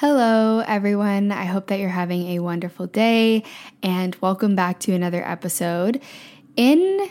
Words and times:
Hello, 0.00 0.60
everyone. 0.60 1.30
I 1.30 1.44
hope 1.44 1.66
that 1.66 1.78
you're 1.78 1.90
having 1.90 2.28
a 2.28 2.38
wonderful 2.38 2.86
day 2.86 3.44
and 3.82 4.16
welcome 4.22 4.56
back 4.56 4.80
to 4.80 4.94
another 4.94 5.22
episode. 5.22 6.00
In 6.56 7.10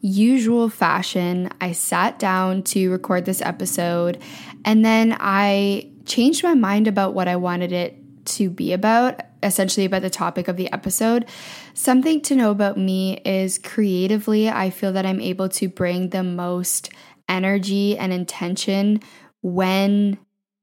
usual 0.00 0.68
fashion, 0.70 1.50
I 1.60 1.70
sat 1.70 2.18
down 2.18 2.64
to 2.64 2.90
record 2.90 3.26
this 3.26 3.40
episode 3.40 4.20
and 4.64 4.84
then 4.84 5.16
I 5.20 5.92
changed 6.04 6.42
my 6.42 6.54
mind 6.54 6.88
about 6.88 7.14
what 7.14 7.28
I 7.28 7.36
wanted 7.36 7.70
it 7.70 7.96
to 8.24 8.50
be 8.50 8.72
about, 8.72 9.20
essentially 9.44 9.86
about 9.86 10.02
the 10.02 10.10
topic 10.10 10.48
of 10.48 10.56
the 10.56 10.72
episode. 10.72 11.26
Something 11.74 12.20
to 12.22 12.34
know 12.34 12.50
about 12.50 12.76
me 12.76 13.18
is 13.18 13.56
creatively, 13.56 14.48
I 14.48 14.70
feel 14.70 14.92
that 14.94 15.06
I'm 15.06 15.20
able 15.20 15.48
to 15.50 15.68
bring 15.68 16.08
the 16.08 16.24
most 16.24 16.90
energy 17.28 17.96
and 17.96 18.12
intention 18.12 19.00
when 19.42 20.18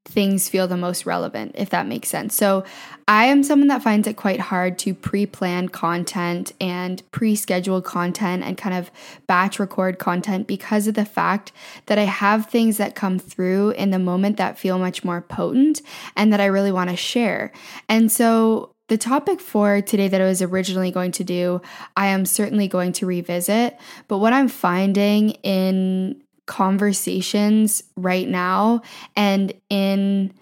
things 0.08 0.50
feel 0.50 0.68
the 0.68 0.78
most 0.78 1.06
relevant, 1.06 1.52
if 1.56 1.70
that 1.70 1.88
makes 1.88 2.10
sense. 2.10 2.36
So, 2.36 2.64
I 3.10 3.26
am 3.26 3.42
someone 3.42 3.70
that 3.70 3.84
finds 3.84 4.06
it 4.06 4.18
quite 4.18 4.42
hard 4.42 4.78
to 4.80 4.94
pre 4.94 5.26
plan 5.26 5.70
content 5.70 6.52
and 6.60 7.02
pre 7.12 7.36
schedule 7.36 7.82
content 7.82 8.44
and 8.44 8.58
kind 8.58 8.76
of 8.76 8.92
batch 9.28 9.60
record 9.60 9.98
content 9.98 10.46
because 10.46 10.88
of 10.88 10.96
the 10.96 11.06
fact 11.06 11.54
that 11.86 11.98
I 11.98 12.04
have 12.04 12.48
things 12.48 12.78
that 12.78 12.96
come 12.96 13.18
through 13.18 13.72
in 13.72 13.92
the 13.92 14.00
moment 14.00 14.38
that 14.38 14.60
feel 14.60 14.78
much 14.78 15.06
more 15.06 15.22
potent 15.22 15.82
and 16.16 16.34
that 16.34 16.42
I 16.42 16.46
really 16.46 16.72
want 16.72 16.90
to 16.90 16.98
share. 16.98 17.52
And 17.88 18.12
so, 18.12 18.74
the 18.88 18.98
topic 18.98 19.42
for 19.42 19.82
today 19.82 20.08
that 20.08 20.22
I 20.22 20.26
was 20.26 20.42
originally 20.42 20.92
going 20.92 21.12
to 21.14 21.24
do, 21.24 21.62
I 21.98 22.08
am 22.08 22.26
certainly 22.26 22.70
going 22.70 22.94
to 22.94 23.06
revisit. 23.06 23.78
But 24.08 24.20
what 24.20 24.32
I'm 24.32 24.48
finding 24.48 25.32
in 25.44 26.22
conversations 26.48 27.84
right 27.96 28.28
now 28.28 28.82
and 29.16 29.54
in 29.70 30.34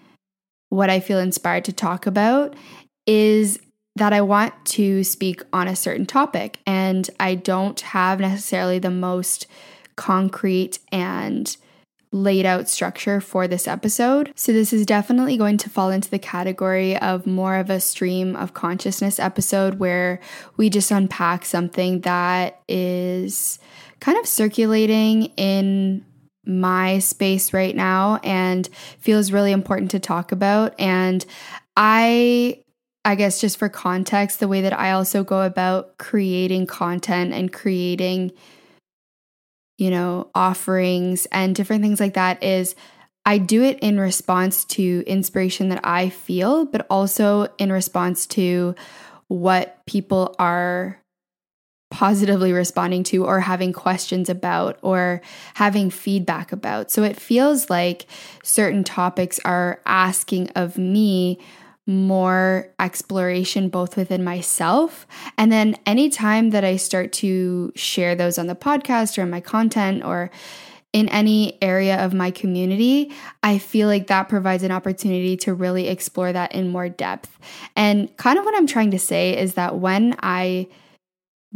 what 0.70 0.90
I 0.90 1.00
feel 1.00 1.18
inspired 1.18 1.64
to 1.66 1.72
talk 1.72 2.06
about 2.06 2.56
is 3.06 3.58
that 3.96 4.12
I 4.12 4.20
want 4.20 4.52
to 4.66 5.04
speak 5.04 5.42
on 5.52 5.68
a 5.68 5.76
certain 5.76 6.06
topic 6.06 6.58
and 6.66 7.08
I 7.18 7.34
don't 7.34 7.80
have 7.80 8.20
necessarily 8.20 8.78
the 8.78 8.90
most 8.90 9.46
concrete 9.96 10.78
and 10.92 11.56
laid 12.12 12.46
out 12.46 12.68
structure 12.68 13.20
for 13.20 13.48
this 13.48 13.66
episode. 13.66 14.32
So, 14.36 14.52
this 14.52 14.72
is 14.72 14.86
definitely 14.86 15.36
going 15.36 15.56
to 15.58 15.70
fall 15.70 15.90
into 15.90 16.10
the 16.10 16.18
category 16.18 16.96
of 16.98 17.26
more 17.26 17.56
of 17.56 17.70
a 17.70 17.80
stream 17.80 18.36
of 18.36 18.54
consciousness 18.54 19.18
episode 19.18 19.78
where 19.78 20.20
we 20.56 20.70
just 20.70 20.90
unpack 20.90 21.44
something 21.44 22.00
that 22.02 22.60
is 22.68 23.58
kind 24.00 24.18
of 24.18 24.26
circulating 24.26 25.24
in 25.36 26.04
my 26.44 27.00
space 27.00 27.52
right 27.52 27.74
now 27.74 28.20
and 28.22 28.68
feels 28.98 29.32
really 29.32 29.52
important 29.52 29.90
to 29.90 29.98
talk 29.98 30.32
about. 30.32 30.78
And 30.78 31.24
I 31.76 32.62
I 33.04 33.14
guess 33.14 33.40
just 33.40 33.56
for 33.56 33.68
context, 33.68 34.40
the 34.40 34.48
way 34.48 34.62
that 34.62 34.76
I 34.76 34.90
also 34.90 35.22
go 35.22 35.42
about 35.42 35.96
creating 35.96 36.66
content 36.66 37.32
and 37.32 37.52
creating, 37.52 38.32
you 39.78 39.90
know, 39.90 40.28
offerings 40.34 41.26
and 41.30 41.54
different 41.54 41.82
things 41.82 42.00
like 42.00 42.14
that 42.14 42.42
is 42.42 42.74
I 43.24 43.38
do 43.38 43.62
it 43.62 43.78
in 43.78 44.00
response 44.00 44.64
to 44.64 45.04
inspiration 45.06 45.68
that 45.68 45.80
I 45.84 46.08
feel, 46.08 46.64
but 46.64 46.84
also 46.90 47.46
in 47.58 47.70
response 47.70 48.26
to 48.28 48.74
what 49.28 49.84
people 49.86 50.34
are 50.40 51.00
positively 51.90 52.52
responding 52.52 53.04
to 53.04 53.24
or 53.24 53.40
having 53.40 53.72
questions 53.72 54.28
about 54.28 54.78
or 54.82 55.20
having 55.54 55.90
feedback 55.90 56.52
about. 56.52 56.90
So 56.90 57.02
it 57.02 57.18
feels 57.18 57.70
like 57.70 58.06
certain 58.42 58.82
topics 58.82 59.38
are 59.44 59.80
asking 59.86 60.50
of 60.50 60.76
me 60.76 61.38
more 61.86 62.68
exploration 62.80 63.68
both 63.68 63.96
within 63.96 64.24
myself 64.24 65.06
and 65.38 65.52
then 65.52 65.76
anytime 65.86 66.50
that 66.50 66.64
I 66.64 66.74
start 66.74 67.12
to 67.14 67.70
share 67.76 68.16
those 68.16 68.38
on 68.38 68.48
the 68.48 68.56
podcast 68.56 69.16
or 69.16 69.22
in 69.22 69.30
my 69.30 69.40
content 69.40 70.04
or 70.04 70.32
in 70.92 71.08
any 71.10 71.58
area 71.60 72.02
of 72.02 72.14
my 72.14 72.30
community, 72.30 73.12
I 73.42 73.58
feel 73.58 73.86
like 73.86 74.06
that 74.06 74.30
provides 74.30 74.62
an 74.62 74.72
opportunity 74.72 75.36
to 75.38 75.52
really 75.52 75.88
explore 75.88 76.32
that 76.32 76.54
in 76.54 76.70
more 76.70 76.88
depth. 76.88 77.38
And 77.76 78.16
kind 78.16 78.38
of 78.38 78.46
what 78.46 78.56
I'm 78.56 78.66
trying 78.66 78.92
to 78.92 78.98
say 78.98 79.36
is 79.38 79.54
that 79.54 79.78
when 79.78 80.16
I 80.22 80.68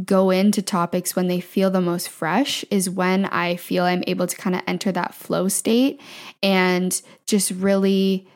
go 0.04 0.30
into 0.30 0.62
topics 0.62 1.16
when 1.16 1.28
they 1.28 1.40
feel 1.40 1.70
the 1.70 1.80
most 1.80 2.08
fresh 2.08 2.64
is 2.70 2.88
when 2.88 3.26
I 3.26 3.56
feel 3.56 3.84
I'm 3.84 4.04
able 4.06 4.26
to 4.26 4.36
kind 4.36 4.54
of 4.54 4.62
enter 4.66 4.92
that 4.92 5.14
flow 5.14 5.48
state 5.48 6.00
and 6.42 7.00
just 7.26 7.50
really 7.50 8.26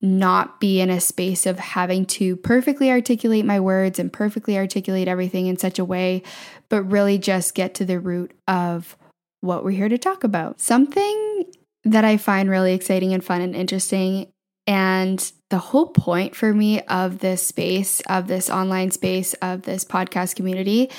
not 0.00 0.60
be 0.60 0.80
in 0.80 0.90
a 0.90 1.00
space 1.00 1.46
of 1.46 1.58
having 1.58 2.04
to 2.04 2.36
perfectly 2.36 2.90
articulate 2.90 3.44
my 3.44 3.58
words 3.58 3.98
and 3.98 4.12
perfectly 4.12 4.56
articulate 4.58 5.08
everything 5.08 5.46
in 5.46 5.56
such 5.56 5.78
a 5.78 5.84
way, 5.84 6.22
but 6.68 6.82
really 6.82 7.16
just 7.16 7.54
get 7.54 7.74
to 7.74 7.84
the 7.84 7.98
root 7.98 8.32
of 8.46 8.96
what 9.40 9.64
we're 9.64 9.70
here 9.70 9.88
to 9.88 9.98
talk 9.98 10.24
about. 10.24 10.60
Something 10.60 11.44
that 11.84 12.04
I 12.04 12.16
find 12.16 12.50
really 12.50 12.74
exciting 12.74 13.14
and 13.14 13.24
fun 13.24 13.40
and 13.40 13.54
interesting 13.54 14.30
and 14.66 15.32
the 15.54 15.58
whole 15.58 15.86
point 15.86 16.34
for 16.34 16.52
me 16.52 16.80
of 16.80 17.20
this 17.20 17.46
space, 17.46 18.00
of 18.08 18.26
this 18.26 18.50
online 18.50 18.90
space, 18.90 19.34
of 19.34 19.62
this 19.62 19.84
podcast 19.84 20.34
community 20.34 20.90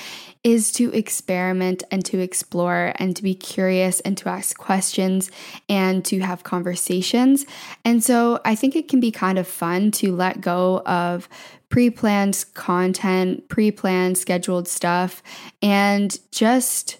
is 0.42 0.72
to 0.72 0.90
experiment 0.94 1.82
and 1.90 2.02
to 2.06 2.20
explore 2.20 2.94
and 2.96 3.14
to 3.14 3.22
be 3.22 3.34
curious 3.34 4.00
and 4.00 4.16
to 4.16 4.30
ask 4.30 4.56
questions 4.56 5.30
and 5.68 6.06
to 6.06 6.20
have 6.20 6.42
conversations. 6.42 7.44
And 7.84 8.02
so 8.02 8.40
I 8.46 8.54
think 8.54 8.74
it 8.74 8.88
can 8.88 8.98
be 8.98 9.10
kind 9.10 9.38
of 9.38 9.46
fun 9.46 9.90
to 9.90 10.16
let 10.16 10.40
go 10.40 10.80
of 10.86 11.28
pre 11.68 11.90
planned 11.90 12.46
content, 12.54 13.50
pre 13.50 13.70
planned 13.70 14.16
scheduled 14.16 14.68
stuff, 14.68 15.22
and 15.60 16.18
just 16.32 16.96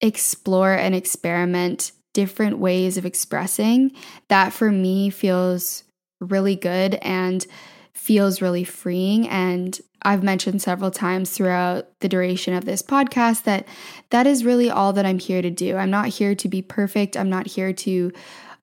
explore 0.00 0.74
and 0.74 0.94
experiment 0.94 1.90
different 2.12 2.58
ways 2.58 2.96
of 2.96 3.04
expressing 3.04 3.90
that 4.28 4.52
for 4.52 4.70
me 4.70 5.10
feels 5.10 5.83
really 6.24 6.56
good 6.56 6.94
and 6.96 7.46
feels 7.92 8.42
really 8.42 8.64
freeing 8.64 9.28
and 9.28 9.80
I've 10.04 10.22
mentioned 10.22 10.60
several 10.60 10.90
times 10.90 11.30
throughout 11.30 11.88
the 12.00 12.08
duration 12.08 12.52
of 12.52 12.66
this 12.66 12.82
podcast 12.82 13.44
that 13.44 13.66
that 14.10 14.26
is 14.26 14.44
really 14.44 14.70
all 14.70 14.92
that 14.92 15.06
I'm 15.06 15.18
here 15.18 15.40
to 15.40 15.50
do. 15.50 15.76
I'm 15.76 15.90
not 15.90 16.08
here 16.08 16.34
to 16.34 16.48
be 16.48 16.60
perfect. 16.60 17.16
I'm 17.16 17.30
not 17.30 17.46
here 17.46 17.72
to 17.72 18.12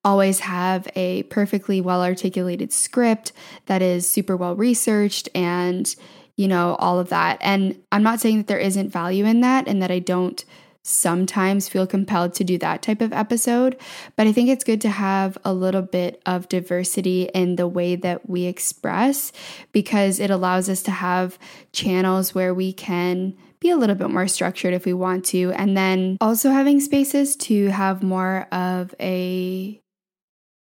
always 0.06 0.40
have 0.42 0.88
a 0.96 1.24
perfectly 1.24 1.82
well 1.82 2.04
articulated 2.04 2.72
script 2.72 3.32
that 3.66 3.82
is 3.82 4.10
super 4.10 4.38
well 4.38 4.56
researched 4.56 5.30
and 5.34 5.96
you 6.36 6.48
know 6.48 6.76
all 6.80 7.00
of 7.00 7.10
that. 7.10 7.40
And 7.42 7.82
I'm 7.92 8.04
not 8.04 8.20
saying 8.20 8.38
that 8.38 8.48
there 8.48 8.60
isn't 8.60 8.90
value 8.90 9.26
in 9.26 9.42
that 9.42 9.68
and 9.68 9.82
that 9.82 9.92
I 9.92 10.00
don't 10.00 10.44
sometimes 10.84 11.70
feel 11.70 11.86
compelled 11.86 12.34
to 12.34 12.44
do 12.44 12.58
that 12.58 12.82
type 12.82 13.02
of 13.02 13.14
episode, 13.14 13.78
but 14.16 14.28
I 14.28 14.32
think 14.32 14.50
it's 14.50 14.64
good 14.64 14.82
to 14.82 14.90
have 14.90 15.38
a 15.46 15.54
little 15.54 15.82
bit 15.82 16.22
of 16.26 16.50
diversity 16.50 17.30
in 17.34 17.56
the 17.56 17.68
way 17.68 17.96
that 17.96 18.30
we 18.30 18.46
express 18.46 19.32
because 19.72 20.20
it 20.20 20.32
allows 20.32 20.70
us 20.70 20.82
to 20.84 20.92
have 20.92 21.38
channels 21.72 22.34
where 22.34 22.54
we 22.54 22.74
can 22.74 23.36
be 23.60 23.70
a 23.70 23.78
little 23.78 23.96
bit 23.96 24.10
more 24.10 24.28
structured 24.28 24.74
if 24.74 24.86
we 24.86 24.94
want 24.94 25.24
to, 25.26 25.52
and 25.52 25.78
then 25.78 26.18
also 26.20 26.50
having 26.50 26.80
spaces 26.80 27.36
to 27.36 27.68
have 27.68 28.02
more 28.02 28.48
of 28.52 28.94
a 29.00 29.80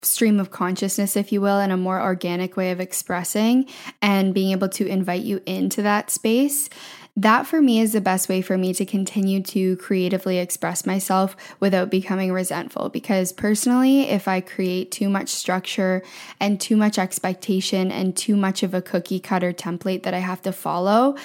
stream 0.03 0.41
of 0.41 0.51
consciousness, 0.51 1.17
if 1.17 1.31
you 1.31 1.41
will, 1.41 1.59
and 1.59 1.73
a 1.73 1.77
more 1.77 2.01
organic 2.01 2.57
way 2.57 2.71
of 2.71 2.81
expressing 2.81 3.67
and 4.01 4.33
being 4.33 4.53
able 4.53 4.69
to 4.69 4.87
invite 4.87 5.23
you 5.23 5.43
into 5.45 5.83
that 5.83 6.11
space. 6.11 6.71
That 7.19 7.47
for 7.47 7.63
me 7.63 7.81
is 7.81 7.93
the 7.93 8.03
best 8.03 8.29
way 8.29 8.43
for 8.43 8.59
me 8.59 8.75
to 8.75 8.85
continue 8.85 9.43
to 9.45 9.77
creatively 9.79 10.39
express 10.39 10.85
myself 10.85 11.35
without 11.61 11.91
becoming 11.91 12.31
resentful. 12.31 12.91
Because 12.91 13.33
personally, 13.33 14.03
if 14.03 14.29
I 14.29 14.43
create 14.43 14.93
too 14.93 15.09
much 15.09 15.31
structure 15.31 16.03
and 16.39 16.61
too 16.61 16.77
much 16.77 16.99
expectation 16.99 17.91
and 17.91 18.15
too 18.15 18.37
much 18.37 18.63
of 18.63 18.75
a 18.75 18.83
cookie 18.83 19.19
cutter 19.19 19.55
template 19.55 20.03
that 20.03 20.13
I 20.13 20.19
have 20.19 20.43
to 20.43 20.53
follow, 20.53 21.17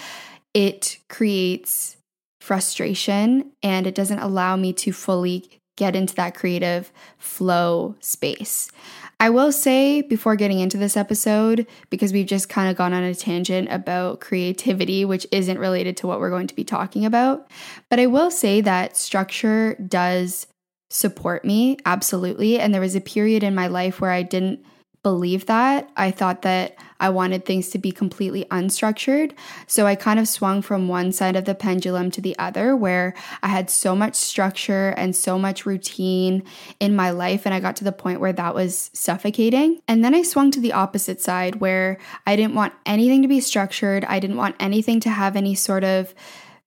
it 0.54 0.98
creates 1.10 1.98
frustration 2.40 3.52
and 3.62 3.86
it 3.86 3.94
doesn't 3.94 4.20
allow 4.20 4.56
me 4.56 4.72
to 4.74 4.94
fully 4.94 5.50
get 5.76 5.96
into 5.96 6.16
that 6.16 6.36
creative 6.36 6.92
flow 7.18 7.96
space. 8.00 8.72
I 9.21 9.29
will 9.29 9.51
say 9.51 10.01
before 10.01 10.35
getting 10.35 10.59
into 10.59 10.79
this 10.79 10.97
episode, 10.97 11.68
because 11.91 12.12
we've 12.12 12.25
just 12.25 12.50
kind 12.50 12.71
of 12.71 12.75
gone 12.75 12.91
on 12.91 13.03
a 13.03 13.13
tangent 13.13 13.71
about 13.71 14.19
creativity, 14.19 15.06
which 15.06 15.27
isn't 15.31 15.59
related 15.59 15.95
to 15.97 16.07
what 16.07 16.19
we're 16.19 16.31
going 16.31 16.47
to 16.47 16.56
be 16.56 16.63
talking 16.63 17.06
about, 17.06 17.47
but 17.88 18.00
I 18.00 18.07
will 18.07 18.31
say 18.31 18.62
that 18.62 18.97
structure 18.97 19.75
does 19.75 20.47
support 20.89 21.45
me, 21.45 21.77
absolutely. 21.85 22.59
And 22.59 22.73
there 22.73 22.81
was 22.81 22.95
a 22.95 23.01
period 23.01 23.44
in 23.44 23.53
my 23.53 23.68
life 23.68 24.01
where 24.01 24.09
I 24.09 24.23
didn't 24.23 24.65
believe 25.03 25.48
that. 25.48 25.89
I 25.98 26.12
thought 26.12 26.44
that 26.44 26.75
I 27.00 27.09
wanted 27.09 27.44
things 27.44 27.69
to 27.71 27.80
be 27.80 27.92
completely 27.92 28.45
unstructured. 28.51 29.33
So 29.65 29.88
I 29.88 29.95
kind 29.95 30.19
of 30.19 30.27
swung 30.27 30.62
from 30.62 30.88
one 30.88 31.12
side 31.12 31.36
of 31.36 31.45
the 31.45 31.56
pendulum 31.56 32.12
to 32.12 32.21
the 32.21 32.38
other, 32.38 32.75
where 32.75 33.15
I 33.42 33.48
had 33.48 33.71
so 33.71 33.95
much 33.95 34.15
structure 34.15 34.89
and 34.89 35.15
so 35.15 35.39
much 35.39 35.65
routine 35.65 36.44
in 36.80 36.95
my 36.95 37.09
life. 37.09 37.45
And 37.45 37.56
I 37.56 37.59
got 37.59 37.75
to 37.77 37.83
the 37.83 37.92
point 37.92 38.19
where 38.19 38.33
that 38.33 38.53
was 38.53 38.92
suffocating. 38.94 39.81
And 39.88 40.06
then 40.06 40.13
I 40.13 40.21
swung 40.21 40.51
to 40.51 40.59
the 40.59 40.74
opposite 40.74 41.19
side, 41.19 41.56
where 41.56 41.97
I 42.27 42.36
didn't 42.36 42.54
want 42.54 42.74
anything 42.86 43.24
to 43.24 43.27
be 43.27 43.39
structured. 43.39 44.06
I 44.06 44.19
didn't 44.19 44.38
want 44.38 44.56
anything 44.59 45.00
to 45.00 45.09
have 45.09 45.36
any 45.36 45.56
sort 45.56 45.83
of 45.83 46.13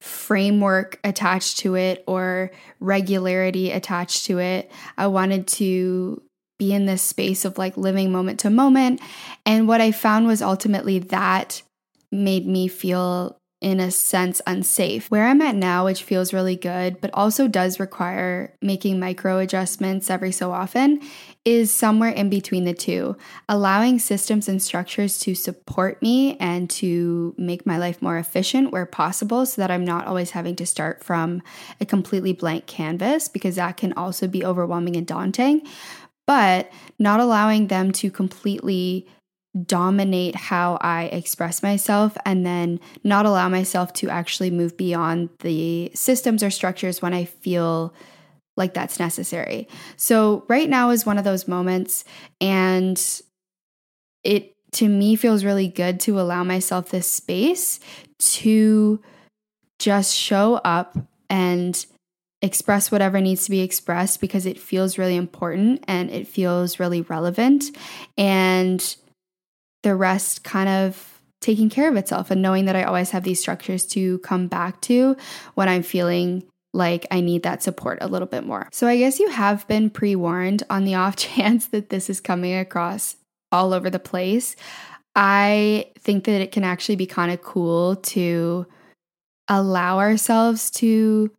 framework 0.00 0.98
attached 1.04 1.58
to 1.58 1.76
it 1.76 2.02
or 2.06 2.50
regularity 2.80 3.70
attached 3.70 4.26
to 4.26 4.38
it. 4.38 4.70
I 4.98 5.06
wanted 5.06 5.46
to 5.46 6.20
be 6.58 6.72
in 6.72 6.86
this 6.86 7.02
space 7.02 7.44
of 7.44 7.58
like 7.58 7.76
living 7.76 8.12
moment 8.12 8.40
to 8.40 8.50
moment. 8.50 9.00
And 9.44 9.66
what 9.68 9.80
I 9.80 9.92
found 9.92 10.26
was 10.26 10.42
ultimately 10.42 10.98
that 10.98 11.62
made 12.10 12.46
me 12.46 12.68
feel 12.68 13.40
in 13.64 13.80
a 13.80 13.90
sense 13.90 14.42
unsafe. 14.46 15.10
Where 15.10 15.26
I'm 15.26 15.40
at 15.40 15.54
now, 15.54 15.86
which 15.86 16.02
feels 16.02 16.34
really 16.34 16.54
good, 16.54 17.00
but 17.00 17.10
also 17.14 17.48
does 17.48 17.80
require 17.80 18.54
making 18.60 19.00
micro 19.00 19.38
adjustments 19.38 20.10
every 20.10 20.32
so 20.32 20.52
often, 20.52 21.00
is 21.46 21.70
somewhere 21.70 22.10
in 22.10 22.28
between 22.28 22.64
the 22.64 22.74
two, 22.74 23.16
allowing 23.48 23.98
systems 23.98 24.50
and 24.50 24.62
structures 24.62 25.18
to 25.20 25.34
support 25.34 26.02
me 26.02 26.36
and 26.36 26.68
to 26.68 27.34
make 27.38 27.64
my 27.64 27.78
life 27.78 28.02
more 28.02 28.18
efficient 28.18 28.70
where 28.70 28.84
possible 28.84 29.46
so 29.46 29.62
that 29.62 29.70
I'm 29.70 29.84
not 29.84 30.06
always 30.06 30.32
having 30.32 30.56
to 30.56 30.66
start 30.66 31.02
from 31.02 31.40
a 31.80 31.86
completely 31.86 32.34
blank 32.34 32.66
canvas 32.66 33.28
because 33.28 33.56
that 33.56 33.78
can 33.78 33.94
also 33.94 34.28
be 34.28 34.44
overwhelming 34.44 34.96
and 34.96 35.06
daunting 35.06 35.66
but 36.26 36.70
not 36.98 37.20
allowing 37.20 37.68
them 37.68 37.92
to 37.92 38.10
completely 38.10 39.06
dominate 39.66 40.34
how 40.34 40.78
I 40.80 41.04
express 41.04 41.62
myself 41.62 42.16
and 42.26 42.44
then 42.44 42.80
not 43.04 43.24
allow 43.24 43.48
myself 43.48 43.92
to 43.94 44.10
actually 44.10 44.50
move 44.50 44.76
beyond 44.76 45.28
the 45.40 45.92
systems 45.94 46.42
or 46.42 46.50
structures 46.50 47.00
when 47.00 47.14
I 47.14 47.24
feel 47.24 47.94
like 48.56 48.74
that's 48.74 48.98
necessary. 48.98 49.68
So, 49.96 50.44
right 50.48 50.68
now 50.68 50.90
is 50.90 51.06
one 51.06 51.18
of 51.18 51.24
those 51.24 51.48
moments, 51.48 52.04
and 52.40 53.00
it 54.22 54.52
to 54.72 54.88
me 54.88 55.16
feels 55.16 55.44
really 55.44 55.68
good 55.68 56.00
to 56.00 56.20
allow 56.20 56.42
myself 56.42 56.90
this 56.90 57.08
space 57.08 57.78
to 58.18 59.00
just 59.78 60.14
show 60.14 60.54
up 60.64 60.96
and 61.30 61.86
express 62.44 62.92
whatever 62.92 63.20
needs 63.20 63.44
to 63.44 63.50
be 63.50 63.60
expressed 63.60 64.20
because 64.20 64.44
it 64.44 64.60
feels 64.60 64.98
really 64.98 65.16
important 65.16 65.82
and 65.88 66.10
it 66.10 66.28
feels 66.28 66.78
really 66.78 67.00
relevant. 67.00 67.76
And 68.18 68.96
the 69.82 69.96
rest 69.96 70.44
kind 70.44 70.68
of 70.68 71.20
taking 71.40 71.70
care 71.70 71.88
of 71.88 71.96
itself 71.96 72.30
and 72.30 72.42
knowing 72.42 72.66
that 72.66 72.76
I 72.76 72.84
always 72.84 73.10
have 73.10 73.24
these 73.24 73.40
structures 73.40 73.86
to 73.88 74.18
come 74.18 74.46
back 74.46 74.80
to 74.82 75.16
when 75.54 75.68
I'm 75.68 75.82
feeling 75.82 76.44
like 76.72 77.06
I 77.10 77.20
need 77.20 77.44
that 77.44 77.62
support 77.62 77.98
a 78.00 78.08
little 78.08 78.26
bit 78.26 78.44
more. 78.44 78.68
So 78.72 78.86
I 78.86 78.98
guess 78.98 79.20
you 79.20 79.28
have 79.28 79.66
been 79.66 79.88
pre 79.88 80.14
warned 80.14 80.64
on 80.68 80.84
the 80.84 80.96
off 80.96 81.16
chance 81.16 81.66
that 81.66 81.88
this 81.88 82.10
is 82.10 82.20
coming 82.20 82.54
across 82.54 83.16
all 83.52 83.72
over 83.72 83.88
the 83.88 83.98
place. 83.98 84.54
I 85.16 85.92
think 85.98 86.24
that 86.24 86.40
it 86.40 86.52
can 86.52 86.64
actually 86.64 86.96
be 86.96 87.06
kind 87.06 87.32
of 87.32 87.42
cool 87.42 87.96
to 87.96 88.66
allow 89.48 89.98
ourselves 89.98 90.70
to 90.72 91.30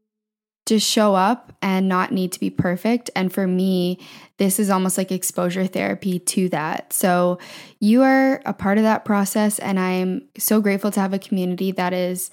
just 0.65 0.87
show 0.87 1.13
up 1.13 1.53
and 1.61 1.87
not 1.87 2.11
need 2.11 2.31
to 2.31 2.39
be 2.39 2.49
perfect. 2.49 3.11
And 3.15 3.31
for 3.31 3.45
me, 3.45 3.99
this 4.37 4.59
is 4.59 4.69
almost 4.69 4.97
like 4.97 5.11
exposure 5.11 5.67
therapy 5.67 6.19
to 6.19 6.49
that. 6.49 6.91
So 6.91 7.37
you 7.79 8.01
are 8.01 8.41
a 8.45 8.53
part 8.53 8.77
of 8.77 8.83
that 8.83 9.05
process. 9.05 9.59
And 9.59 9.79
I'm 9.79 10.23
so 10.37 10.61
grateful 10.61 10.91
to 10.91 10.99
have 10.99 11.13
a 11.13 11.19
community 11.19 11.71
that 11.73 11.93
is 11.93 12.31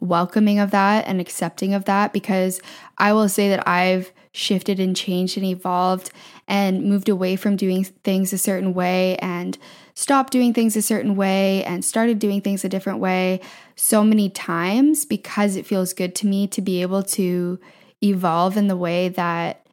welcoming 0.00 0.58
of 0.58 0.70
that 0.70 1.06
and 1.06 1.20
accepting 1.20 1.74
of 1.74 1.86
that 1.86 2.12
because 2.12 2.60
I 2.98 3.12
will 3.12 3.28
say 3.28 3.48
that 3.48 3.66
I've 3.66 4.12
shifted 4.32 4.80
and 4.80 4.96
changed 4.96 5.36
and 5.36 5.46
evolved 5.46 6.10
and 6.46 6.84
moved 6.84 7.08
away 7.08 7.36
from 7.36 7.56
doing 7.56 7.84
things 7.84 8.32
a 8.32 8.38
certain 8.38 8.74
way 8.74 9.16
and 9.18 9.56
stopped 9.94 10.32
doing 10.32 10.52
things 10.52 10.76
a 10.76 10.82
certain 10.82 11.14
way 11.14 11.64
and 11.64 11.84
started 11.84 12.18
doing 12.18 12.40
things 12.40 12.64
a 12.64 12.68
different 12.68 12.98
way 12.98 13.40
so 13.76 14.04
many 14.04 14.28
times 14.28 15.04
because 15.04 15.56
it 15.56 15.66
feels 15.66 15.92
good 15.92 16.14
to 16.16 16.26
me 16.26 16.46
to 16.48 16.62
be 16.62 16.82
able 16.82 17.02
to 17.02 17.58
evolve 18.02 18.56
in 18.56 18.68
the 18.68 18.76
way 18.76 19.08
that 19.08 19.64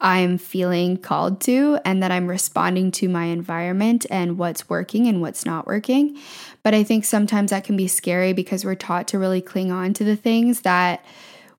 I'm 0.00 0.38
feeling 0.38 0.96
called 0.96 1.40
to 1.42 1.78
and 1.84 2.02
that 2.02 2.12
I'm 2.12 2.28
responding 2.28 2.90
to 2.92 3.08
my 3.08 3.24
environment 3.24 4.06
and 4.10 4.38
what's 4.38 4.68
working 4.68 5.08
and 5.08 5.20
what's 5.20 5.44
not 5.44 5.66
working. 5.66 6.16
But 6.62 6.74
I 6.74 6.84
think 6.84 7.04
sometimes 7.04 7.50
that 7.50 7.64
can 7.64 7.76
be 7.76 7.88
scary 7.88 8.32
because 8.32 8.64
we're 8.64 8.76
taught 8.76 9.08
to 9.08 9.18
really 9.18 9.40
cling 9.40 9.72
on 9.72 9.94
to 9.94 10.04
the 10.04 10.16
things 10.16 10.60
that 10.60 11.04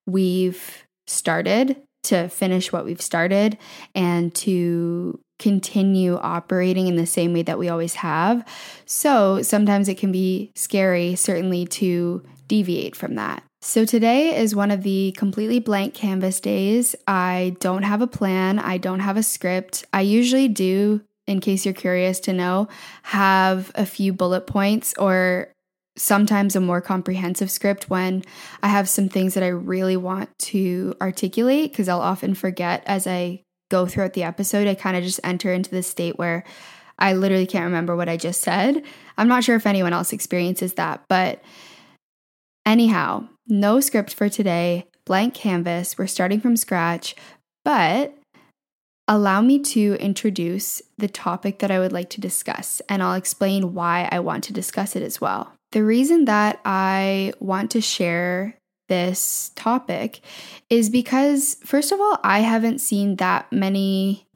we've 0.05 0.85
started 1.07 1.81
to 2.03 2.29
finish 2.29 2.71
what 2.71 2.85
we've 2.85 3.01
started 3.01 3.57
and 3.93 4.33
to 4.33 5.19
continue 5.39 6.17
operating 6.17 6.87
in 6.87 6.95
the 6.95 7.05
same 7.05 7.33
way 7.33 7.41
that 7.41 7.57
we 7.57 7.69
always 7.69 7.95
have. 7.95 8.45
So 8.85 9.41
sometimes 9.41 9.87
it 9.87 9.97
can 9.97 10.11
be 10.11 10.51
scary, 10.55 11.15
certainly, 11.15 11.65
to 11.65 12.23
deviate 12.47 12.95
from 12.95 13.15
that. 13.15 13.43
So 13.61 13.83
today 13.83 14.37
is 14.37 14.55
one 14.55 14.71
of 14.71 14.83
the 14.83 15.13
completely 15.17 15.59
blank 15.59 15.93
canvas 15.93 16.39
days. 16.39 16.95
I 17.07 17.57
don't 17.59 17.83
have 17.83 18.01
a 18.01 18.07
plan, 18.07 18.59
I 18.59 18.77
don't 18.77 19.01
have 19.01 19.17
a 19.17 19.23
script. 19.23 19.85
I 19.91 20.01
usually 20.01 20.47
do, 20.47 21.01
in 21.27 21.41
case 21.41 21.65
you're 21.65 21.73
curious 21.73 22.19
to 22.21 22.33
know, 22.33 22.69
have 23.03 23.71
a 23.75 23.85
few 23.85 24.13
bullet 24.13 24.47
points 24.47 24.93
or 24.97 25.51
sometimes 25.97 26.55
a 26.55 26.61
more 26.61 26.79
comprehensive 26.79 27.51
script 27.51 27.89
when 27.89 28.23
I 28.63 28.69
have 28.69 28.87
some 28.87 29.09
things 29.09 29.33
that 29.33 29.43
I 29.43 29.49
really 29.49 29.97
want 29.97 30.29
to 30.39 30.95
articulate 31.01 31.71
because 31.71 31.89
I'll 31.89 31.99
often 31.99 32.35
forget 32.35 32.81
as 32.85 33.05
I 33.05 33.41
go 33.69 33.85
throughout 33.85 34.13
the 34.13 34.23
episode, 34.23 34.67
I 34.67 34.75
kind 34.75 34.97
of 34.97 35.03
just 35.03 35.19
enter 35.23 35.53
into 35.53 35.69
this 35.69 35.87
state 35.87 36.17
where 36.17 36.43
I 36.97 37.13
literally 37.13 37.47
can't 37.47 37.65
remember 37.65 37.95
what 37.95 38.09
I 38.09 38.17
just 38.17 38.41
said. 38.41 38.83
I'm 39.17 39.27
not 39.27 39.43
sure 39.43 39.55
if 39.55 39.65
anyone 39.65 39.93
else 39.93 40.11
experiences 40.11 40.73
that, 40.73 41.03
but 41.07 41.41
anyhow, 42.65 43.27
no 43.47 43.79
script 43.79 44.13
for 44.13 44.27
today, 44.29 44.85
blank 45.05 45.33
canvas. 45.33 45.97
We're 45.97 46.07
starting 46.07 46.41
from 46.41 46.57
scratch, 46.57 47.15
but 47.63 48.15
allow 49.07 49.41
me 49.41 49.59
to 49.59 49.95
introduce 49.99 50.81
the 50.97 51.07
topic 51.07 51.59
that 51.59 51.71
I 51.71 51.79
would 51.79 51.93
like 51.93 52.09
to 52.11 52.21
discuss, 52.21 52.81
and 52.89 53.01
I'll 53.01 53.15
explain 53.15 53.73
why 53.73 54.07
I 54.11 54.19
want 54.19 54.43
to 54.45 54.53
discuss 54.53 54.95
it 54.95 55.01
as 55.01 55.19
well. 55.19 55.53
The 55.71 55.83
reason 55.83 56.25
that 56.25 56.59
I 56.65 57.33
want 57.39 57.71
to 57.71 57.81
share 57.81 58.55
this 58.89 59.51
topic 59.55 60.19
is 60.69 60.89
because, 60.89 61.55
first 61.63 61.93
of 61.93 62.01
all, 62.01 62.19
I 62.23 62.39
haven't 62.39 62.79
seen 62.79 63.15
that 63.15 63.51
many 63.51 64.27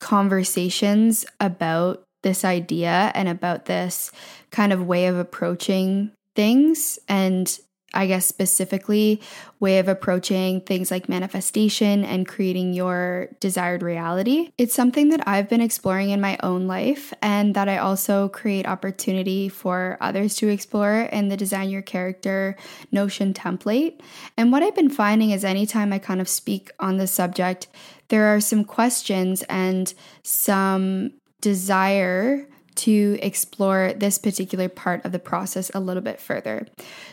conversations 0.00 1.24
about 1.40 2.02
this 2.24 2.44
idea 2.44 3.12
and 3.14 3.28
about 3.28 3.66
this 3.66 4.10
kind 4.50 4.72
of 4.72 4.86
way 4.86 5.06
of 5.06 5.16
approaching 5.16 6.10
things. 6.34 6.98
And 7.08 7.56
I 7.94 8.06
guess, 8.06 8.26
specifically, 8.26 9.20
way 9.60 9.78
of 9.78 9.88
approaching 9.88 10.60
things 10.60 10.90
like 10.90 11.08
manifestation 11.08 12.04
and 12.04 12.28
creating 12.28 12.74
your 12.74 13.28
desired 13.40 13.82
reality. 13.82 14.50
It's 14.58 14.74
something 14.74 15.08
that 15.10 15.26
I've 15.26 15.48
been 15.48 15.60
exploring 15.60 16.10
in 16.10 16.20
my 16.20 16.38
own 16.42 16.66
life 16.66 17.14
and 17.22 17.54
that 17.54 17.68
I 17.68 17.78
also 17.78 18.28
create 18.28 18.66
opportunity 18.66 19.48
for 19.48 19.96
others 20.00 20.34
to 20.36 20.48
explore 20.48 21.02
in 21.02 21.28
the 21.28 21.36
Design 21.36 21.70
Your 21.70 21.82
Character 21.82 22.56
Notion 22.92 23.32
template. 23.32 24.00
And 24.36 24.52
what 24.52 24.62
I've 24.62 24.74
been 24.74 24.90
finding 24.90 25.30
is 25.30 25.44
anytime 25.44 25.92
I 25.92 25.98
kind 25.98 26.20
of 26.20 26.28
speak 26.28 26.70
on 26.78 26.96
the 26.96 27.06
subject, 27.06 27.68
there 28.08 28.26
are 28.34 28.40
some 28.40 28.64
questions 28.64 29.42
and 29.48 29.94
some 30.22 31.12
desire 31.40 32.48
to 32.76 33.18
explore 33.22 33.92
this 33.94 34.18
particular 34.18 34.68
part 34.68 35.04
of 35.04 35.12
the 35.12 35.18
process 35.18 35.70
a 35.74 35.80
little 35.80 36.02
bit 36.02 36.20
further. 36.20 36.66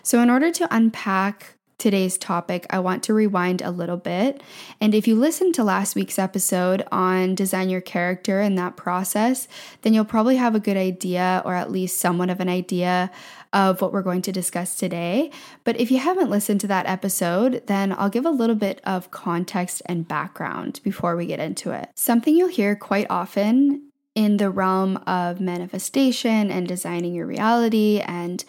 So, 0.03 0.21
in 0.21 0.29
order 0.29 0.51
to 0.51 0.67
unpack 0.73 1.55
today's 1.81 2.15
topic, 2.15 2.67
I 2.69 2.77
want 2.77 3.01
to 3.03 3.13
rewind 3.13 3.63
a 3.63 3.71
little 3.71 3.97
bit. 3.97 4.43
And 4.79 4.93
if 4.93 5.07
you 5.07 5.15
listened 5.15 5.55
to 5.55 5.63
last 5.63 5.95
week's 5.95 6.19
episode 6.19 6.83
on 6.91 7.33
design 7.33 7.71
your 7.71 7.81
character 7.81 8.39
and 8.39 8.55
that 8.59 8.77
process, 8.77 9.47
then 9.81 9.91
you'll 9.91 10.05
probably 10.05 10.35
have 10.35 10.53
a 10.53 10.59
good 10.59 10.77
idea, 10.77 11.41
or 11.43 11.55
at 11.55 11.71
least 11.71 11.97
somewhat 11.97 12.29
of 12.29 12.39
an 12.39 12.49
idea, 12.49 13.09
of 13.51 13.81
what 13.81 13.91
we're 13.91 14.03
going 14.03 14.21
to 14.21 14.31
discuss 14.31 14.75
today. 14.75 15.31
But 15.63 15.79
if 15.79 15.89
you 15.89 15.97
haven't 15.97 16.29
listened 16.29 16.61
to 16.61 16.67
that 16.67 16.85
episode, 16.85 17.63
then 17.65 17.93
I'll 17.97 18.09
give 18.09 18.25
a 18.25 18.29
little 18.29 18.55
bit 18.55 18.79
of 18.83 19.09
context 19.09 19.81
and 19.87 20.07
background 20.07 20.81
before 20.83 21.15
we 21.15 21.25
get 21.25 21.39
into 21.39 21.71
it. 21.71 21.89
Something 21.95 22.37
you'll 22.37 22.47
hear 22.49 22.75
quite 22.75 23.07
often 23.09 23.90
in 24.15 24.37
the 24.37 24.49
realm 24.49 24.97
of 25.07 25.39
manifestation 25.39 26.51
and 26.51 26.67
designing 26.67 27.13
your 27.13 27.25
reality 27.25 28.01
and 28.05 28.43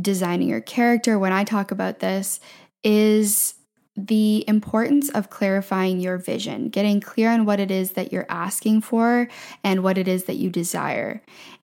designing 0.00 0.48
your 0.48 0.60
character, 0.60 1.18
when 1.18 1.32
I 1.32 1.44
talk 1.44 1.70
about 1.70 2.00
this, 2.00 2.40
is 2.84 3.54
the 3.96 4.44
importance 4.46 5.08
of 5.10 5.30
clarifying 5.30 5.98
your 5.98 6.18
vision, 6.18 6.68
getting 6.68 7.00
clear 7.00 7.30
on 7.30 7.44
what 7.44 7.58
it 7.58 7.70
is 7.70 7.92
that 7.92 8.12
you're 8.12 8.26
asking 8.28 8.80
for 8.80 9.28
and 9.64 9.82
what 9.82 9.98
it 9.98 10.06
is 10.06 10.24
that 10.24 10.36
you 10.36 10.50
desire. 10.50 11.20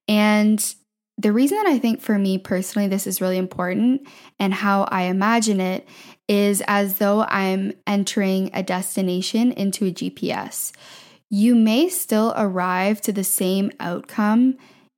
And 0.08 0.76
the 1.18 1.32
reason 1.32 1.58
that 1.58 1.68
I 1.68 1.80
think 1.80 2.02
for 2.02 2.20
me 2.20 2.38
personally 2.38 2.90
this 2.90 3.08
is 3.08 3.22
really 3.22 3.38
important 3.38 4.06
and 4.38 4.54
how 4.54 4.84
I 4.84 5.04
imagine 5.04 5.62
it 5.62 5.88
is 6.28 6.62
as 6.68 6.98
though 6.98 7.24
I'm 7.24 7.72
entering 7.88 8.50
a 8.54 8.64
destination 8.64 9.54
into 9.54 9.86
a 9.86 9.92
GPS 9.92 10.74
you 11.30 11.56
may 11.56 11.90
still 11.90 12.34
arrive 12.36 13.02
to 13.02 13.12
the 13.12 13.24
same 13.24 13.72
outcome 13.80 14.58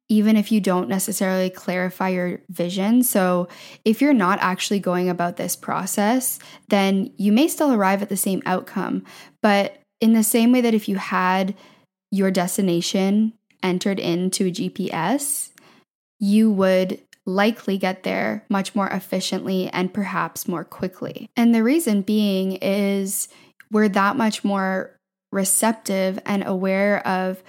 even 0.10 0.38
if 0.38 0.52
you 0.52 0.62
don't 0.62 0.88
necessarily 0.88 1.50
clarify 1.50 2.10
your 2.10 2.40
vision. 2.50 3.04
So, 3.04 3.48
if 3.84 4.02
you're 4.02 4.14
not 4.14 4.40
actually 4.42 4.80
going 4.80 5.10
about 5.10 5.38
this 5.38 5.56
process, 5.56 6.40
then 6.70 7.12
you 7.18 7.32
may 7.32 7.48
still 7.48 7.74
arrive 7.74 8.02
at 8.02 8.10
the 8.10 8.18
same 8.18 8.42
outcome. 8.46 9.04
But 9.42 9.82
in 10.00 10.14
the 10.14 10.24
same 10.24 10.52
way 10.52 10.62
that 10.62 10.74
if 10.74 10.88
you 10.88 10.96
had 10.96 11.56
your 12.12 12.32
destination 12.32 13.34
entered 13.62 14.00
into 14.00 14.48
a 14.48 14.52
GPS, 14.52 15.50
you 16.20 16.52
would 16.52 17.02
likely 17.26 17.78
get 17.78 18.04
there 18.04 18.46
much 18.48 18.74
more 18.74 18.88
efficiently 18.88 19.70
and 19.74 19.94
perhaps 19.94 20.48
more 20.48 20.64
quickly. 20.64 21.30
And 21.36 21.54
the 21.54 21.64
reason 21.64 22.02
being 22.02 22.54
is 22.54 23.28
we're 23.70 23.90
that 23.90 24.16
much 24.16 24.46
more 24.46 24.97
receptive 25.32 26.20
and 26.26 26.46
aware 26.46 27.06
of 27.08 27.44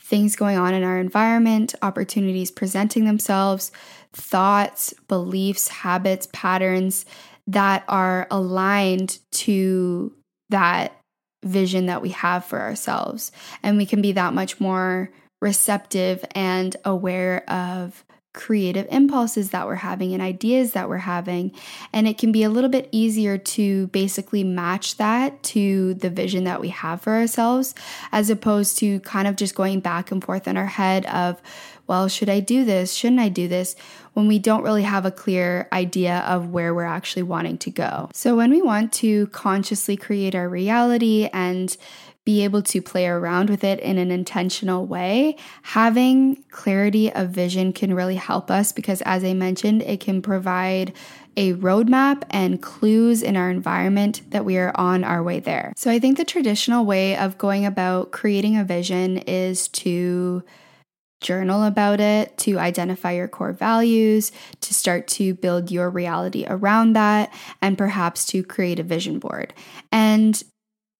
things 0.00 0.36
going 0.36 0.58
on 0.58 0.74
in 0.74 0.82
our 0.82 0.98
environment, 0.98 1.74
opportunities 1.82 2.50
presenting 2.50 3.04
themselves, 3.04 3.72
thoughts, 4.12 4.92
beliefs, 5.08 5.68
habits, 5.68 6.28
patterns 6.32 7.06
that 7.46 7.84
are 7.88 8.26
aligned 8.30 9.18
to 9.32 10.12
that 10.50 10.96
vision 11.44 11.86
that 11.86 12.02
we 12.02 12.10
have 12.10 12.44
for 12.44 12.60
ourselves. 12.60 13.32
And 13.62 13.76
we 13.76 13.86
can 13.86 14.00
be 14.02 14.12
that 14.12 14.34
much 14.34 14.60
more 14.60 15.10
receptive 15.40 16.24
and 16.34 16.76
aware 16.84 17.48
of 17.50 18.04
creative 18.34 18.86
impulses 18.90 19.50
that 19.50 19.66
we're 19.66 19.76
having 19.76 20.12
and 20.12 20.22
ideas 20.22 20.72
that 20.72 20.88
we're 20.88 20.98
having. 20.98 21.52
And 21.92 22.06
it 22.06 22.18
can 22.18 22.32
be 22.32 22.42
a 22.42 22.50
little 22.50 22.68
bit 22.68 22.88
easier 22.92 23.38
to 23.38 23.86
basically 23.86 24.44
match 24.44 24.98
that 24.98 25.42
to 25.44 25.94
the 25.94 26.10
vision 26.10 26.44
that 26.44 26.60
we 26.60 26.68
have 26.68 27.00
for 27.00 27.14
ourselves, 27.14 27.74
as 28.12 28.28
opposed 28.28 28.76
to 28.78 29.00
kind 29.00 29.26
of 29.26 29.36
just 29.36 29.54
going 29.54 29.80
back 29.80 30.10
and 30.10 30.22
forth 30.22 30.46
in 30.46 30.58
our 30.58 30.66
head 30.66 31.06
of, 31.06 31.40
well, 31.86 32.08
should 32.08 32.28
I 32.28 32.40
do 32.40 32.64
this? 32.64 32.92
Shouldn't 32.92 33.20
I 33.20 33.28
do 33.28 33.46
this? 33.46 33.76
When 34.14 34.26
we 34.26 34.38
don't 34.38 34.62
really 34.62 34.82
have 34.82 35.06
a 35.06 35.10
clear 35.10 35.68
idea 35.72 36.18
of 36.20 36.50
where 36.50 36.74
we're 36.74 36.84
actually 36.84 37.24
wanting 37.24 37.58
to 37.58 37.70
go. 37.70 38.10
So, 38.12 38.36
when 38.36 38.50
we 38.50 38.62
want 38.62 38.92
to 38.94 39.26
consciously 39.28 39.96
create 39.96 40.34
our 40.34 40.48
reality 40.48 41.28
and 41.32 41.76
be 42.24 42.42
able 42.42 42.62
to 42.62 42.80
play 42.80 43.06
around 43.06 43.50
with 43.50 43.62
it 43.62 43.78
in 43.80 43.98
an 43.98 44.10
intentional 44.10 44.86
way, 44.86 45.36
having 45.62 46.42
clarity 46.50 47.12
of 47.12 47.30
vision 47.30 47.72
can 47.72 47.92
really 47.92 48.16
help 48.16 48.50
us 48.50 48.72
because, 48.72 49.02
as 49.02 49.22
I 49.22 49.34
mentioned, 49.34 49.82
it 49.82 50.00
can 50.00 50.22
provide 50.22 50.94
a 51.36 51.52
roadmap 51.54 52.22
and 52.30 52.62
clues 52.62 53.22
in 53.22 53.36
our 53.36 53.50
environment 53.50 54.22
that 54.30 54.44
we 54.44 54.56
are 54.56 54.72
on 54.74 55.04
our 55.04 55.22
way 55.22 55.40
there. 55.40 55.72
So, 55.76 55.90
I 55.90 55.98
think 55.98 56.16
the 56.16 56.24
traditional 56.24 56.86
way 56.86 57.16
of 57.16 57.36
going 57.36 57.66
about 57.66 58.12
creating 58.12 58.56
a 58.56 58.64
vision 58.64 59.18
is 59.18 59.68
to 59.68 60.44
journal 61.20 61.64
about 61.64 62.00
it, 62.00 62.36
to 62.36 62.58
identify 62.58 63.12
your 63.12 63.28
core 63.28 63.52
values, 63.52 64.30
to 64.60 64.74
start 64.74 65.08
to 65.08 65.34
build 65.34 65.70
your 65.70 65.88
reality 65.88 66.44
around 66.46 66.92
that, 66.92 67.32
and 67.62 67.78
perhaps 67.78 68.26
to 68.26 68.42
create 68.42 68.78
a 68.78 68.82
vision 68.82 69.18
board. 69.18 69.54
And 69.90 70.42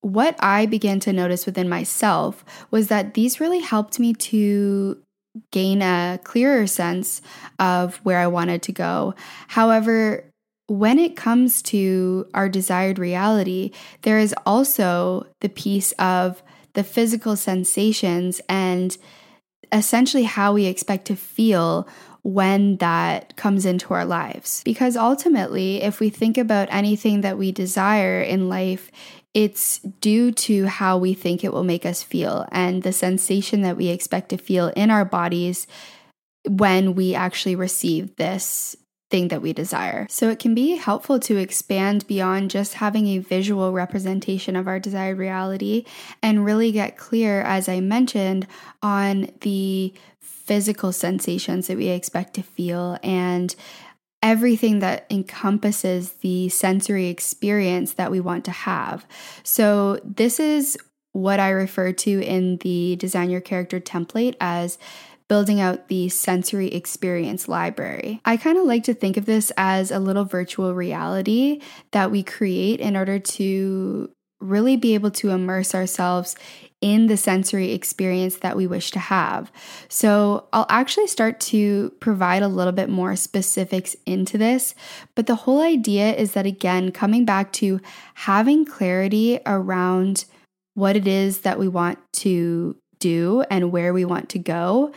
what 0.05 0.37
I 0.39 0.67
began 0.67 1.01
to 1.01 1.15
notice 1.15 1.47
within 1.47 1.67
myself 1.67 2.45
was 2.71 2.89
that 2.89 3.15
these 3.15 3.41
really 3.41 3.61
helped 3.61 3.99
me 3.99 4.13
to 4.13 4.99
gain 5.51 5.81
a 5.81 6.21
clearer 6.23 6.67
sense 6.67 7.23
of 7.59 7.97
where 8.05 8.19
I 8.19 8.27
wanted 8.27 8.63
to 8.65 8.73
go. 8.73 9.15
However, 9.49 10.29
when 10.67 10.99
it 10.99 11.17
comes 11.17 11.63
to 11.63 12.29
our 12.35 12.51
desired 12.51 12.99
reality, 12.99 13.71
there 14.03 14.19
is 14.19 14.35
also 14.45 15.27
the 15.41 15.49
piece 15.49 15.93
of 15.93 16.43
the 16.75 16.85
physical 16.85 17.35
sensations 17.35 18.43
and 18.47 18.99
essentially 19.73 20.25
how 20.25 20.53
we 20.53 20.67
expect 20.67 21.07
to 21.07 21.17
feel 21.17 21.89
when 22.23 22.77
that 22.77 23.37
comes 23.37 23.65
into 23.65 23.95
our 23.95 24.05
lives. 24.05 24.63
Because 24.65 24.97
ultimately, 24.97 25.83
if 25.83 25.99
we 25.99 26.11
think 26.11 26.37
about 26.37 26.69
anything 26.71 27.23
that 27.23 27.39
we 27.39 27.53
desire 27.53 28.21
in 28.21 28.49
life, 28.49 28.91
it's 29.35 29.81
due 30.01 30.31
to 30.31 30.67
how 30.67 30.97
we 30.97 31.13
think 31.13 31.43
it 31.43 31.53
will 31.53 31.65
make 31.65 31.85
us 31.85 32.03
feel 32.03 32.47
and 32.53 32.83
the 32.83 32.93
sensation 32.93 33.63
that 33.63 33.77
we 33.77 33.89
expect 33.89 34.29
to 34.29 34.39
feel 34.39 34.69
in 34.77 34.91
our 34.91 35.05
bodies 35.05 35.67
when 36.49 36.95
we 36.95 37.15
actually 37.15 37.57
receive 37.57 38.15
this 38.17 38.77
thing 39.11 39.29
that 39.29 39.43
we 39.43 39.53
desire. 39.53 40.07
So 40.09 40.29
it 40.31 40.39
can 40.39 40.55
be 40.55 40.77
helpful 40.77 41.19
to 41.21 41.37
expand 41.37 42.07
beyond 42.07 42.51
just 42.51 42.75
having 42.75 43.07
a 43.09 43.19
visual 43.19 43.73
representation 43.73 44.57
of 44.57 44.67
our 44.67 44.79
desired 44.79 45.19
reality 45.19 45.85
and 46.23 46.45
really 46.45 46.73
get 46.73 46.97
clear, 46.97 47.43
as 47.43 47.69
I 47.69 47.81
mentioned, 47.81 48.47
on 48.83 49.31
the 49.41 49.93
physical 50.21 50.93
sensations 50.93 51.67
that 51.67 51.77
we 51.77 51.89
expect 51.89 52.35
to 52.35 52.43
feel 52.43 52.99
and 53.03 53.55
everything 54.25 54.79
that 54.79 55.07
encompasses 55.11 56.13
the 56.15 56.49
sensory 56.49 57.09
experience 57.09 57.93
that 57.93 58.11
we 58.11 58.21
want 58.21 58.45
to 58.47 58.51
have. 58.51 59.07
So, 59.45 60.01
this 60.03 60.41
is 60.41 60.79
what 61.13 61.39
I 61.39 61.51
refer 61.51 61.93
to 61.93 62.25
in 62.25 62.57
the 62.57 62.97
Design 62.97 63.31
Your 63.31 63.43
Character 63.43 63.79
template 63.79 64.35
as 64.41 64.79
building 65.29 65.61
out 65.61 65.89
the 65.89 66.09
sensory 66.09 66.69
experience 66.69 67.49
library. 67.49 68.21
I 68.25 68.37
kind 68.37 68.59
of 68.59 68.65
like 68.65 68.85
to 68.85 68.95
think 68.95 69.17
of 69.17 69.27
this 69.27 69.53
as 69.57 69.91
a 69.91 69.99
little 69.99 70.25
virtual 70.25 70.75
reality 70.75 71.61
that 71.93 72.11
we 72.11 72.23
create 72.23 72.81
in 72.81 72.97
order 72.97 73.19
to 73.19 74.11
really 74.41 74.77
be 74.77 74.95
able 74.95 75.11
to 75.11 75.31
immerse 75.31 75.75
ourselves 75.75 76.35
in 76.85 77.07
the 77.07 77.17
sensory 77.17 77.73
experience 77.73 78.37
that 78.37 78.59
we 78.59 78.67
wish 78.67 78.91
to 78.91 78.99
have. 78.99 79.51
So, 79.89 80.47
I'll 80.53 80.67
actually 80.69 81.07
start 81.07 81.41
to 81.41 81.95
provide 81.99 82.43
a 82.43 82.49
little 82.49 82.75
bit 82.75 82.91
more 82.91 83.17
specifics 83.17 83.97
into 84.05 84.37
this, 84.37 84.75
but 85.15 85.27
the 85.27 85.35
whole 85.35 85.63
idea 85.63 86.15
is 86.15 86.33
that, 86.33 86.45
again, 86.45 86.93
coming 86.93 87.25
back 87.25 87.53
to 87.55 87.81
having 88.13 88.67
clarity 88.67 89.41
around 89.47 90.27
what 90.75 90.95
it 90.95 91.09
is 91.09 91.41
that 91.41 91.59
we 91.59 91.69
want 91.69 91.99
to 92.13 92.77
do 92.99 93.43
and 93.49 93.73
where 93.73 93.95
we 93.95 94.05
want 94.05 94.29
to 94.29 94.39
go. 94.39 94.93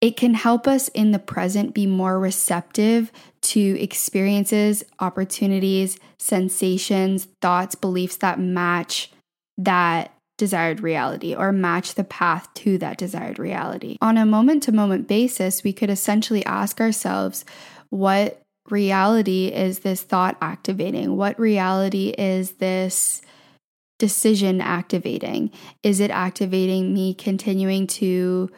It 0.00 0.16
can 0.16 0.34
help 0.34 0.68
us 0.68 0.86
in 0.88 1.10
the 1.10 1.18
present 1.18 1.74
be 1.74 1.86
more 1.86 2.20
receptive 2.20 3.10
to 3.40 3.60
experiences, 3.80 4.84
opportunities, 5.00 5.98
sensations, 6.18 7.26
thoughts, 7.42 7.74
beliefs 7.74 8.18
that 8.18 8.38
match 8.38 9.10
that 9.56 10.12
desired 10.38 10.80
reality 10.80 11.34
or 11.34 11.52
match 11.52 11.94
the 11.94 12.04
path 12.04 12.48
to 12.54 12.78
that 12.78 12.96
desired 12.96 13.38
reality. 13.38 13.98
On 14.00 14.16
a 14.16 14.24
moment 14.24 14.62
to 14.62 14.72
moment 14.72 15.06
basis, 15.06 15.62
we 15.62 15.74
could 15.74 15.90
essentially 15.90 16.44
ask 16.46 16.80
ourselves, 16.80 17.44
what 17.90 18.40
reality 18.70 19.48
is 19.48 19.80
this 19.80 20.02
thought 20.02 20.38
activating? 20.40 21.16
What 21.16 21.38
reality 21.38 22.14
is 22.16 22.52
this 22.52 23.20
decision 23.98 24.60
activating? 24.60 25.50
Is 25.82 26.00
it 26.00 26.10
activating 26.10 26.94
me 26.94 27.14
continuing 27.14 27.86
to 27.88 28.48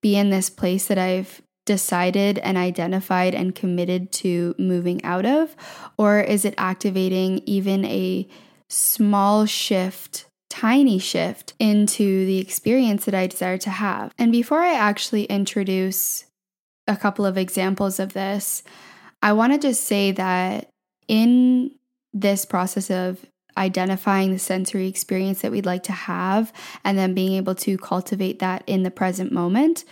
be 0.00 0.16
in 0.16 0.30
this 0.30 0.48
place 0.48 0.86
that 0.86 0.98
I've 0.98 1.42
decided 1.66 2.38
and 2.38 2.56
identified 2.56 3.34
and 3.34 3.54
committed 3.54 4.12
to 4.12 4.54
moving 4.58 5.02
out 5.04 5.26
of? 5.26 5.56
Or 5.98 6.20
is 6.20 6.44
it 6.44 6.54
activating 6.58 7.42
even 7.46 7.84
a 7.86 8.28
small 8.68 9.46
shift, 9.46 10.26
tiny 10.54 11.00
shift 11.00 11.52
into 11.58 12.24
the 12.26 12.38
experience 12.38 13.06
that 13.06 13.14
I 13.14 13.26
desire 13.26 13.58
to 13.58 13.70
have? 13.70 14.14
And 14.16 14.30
before 14.30 14.60
I 14.60 14.74
actually 14.74 15.24
introduce 15.24 16.26
a 16.86 16.96
couple 16.96 17.26
of 17.26 17.36
examples 17.36 17.98
of 17.98 18.12
this, 18.12 18.62
I 19.20 19.32
want 19.32 19.52
to 19.52 19.58
just 19.58 19.82
say 19.82 20.12
that 20.12 20.68
in 21.08 21.72
this 22.12 22.44
process 22.44 22.88
of 22.88 23.26
identifying 23.56 24.30
the 24.30 24.38
sensory 24.38 24.86
experience 24.86 25.42
that 25.42 25.50
we'd 25.50 25.66
like 25.66 25.82
to 25.84 25.92
have 25.92 26.52
and 26.84 26.96
then 26.96 27.14
being 27.14 27.32
able 27.32 27.56
to 27.56 27.76
cultivate 27.76 28.38
that 28.38 28.62
in 28.68 28.84
the 28.84 28.90
present 28.90 29.32
moment, 29.32 29.84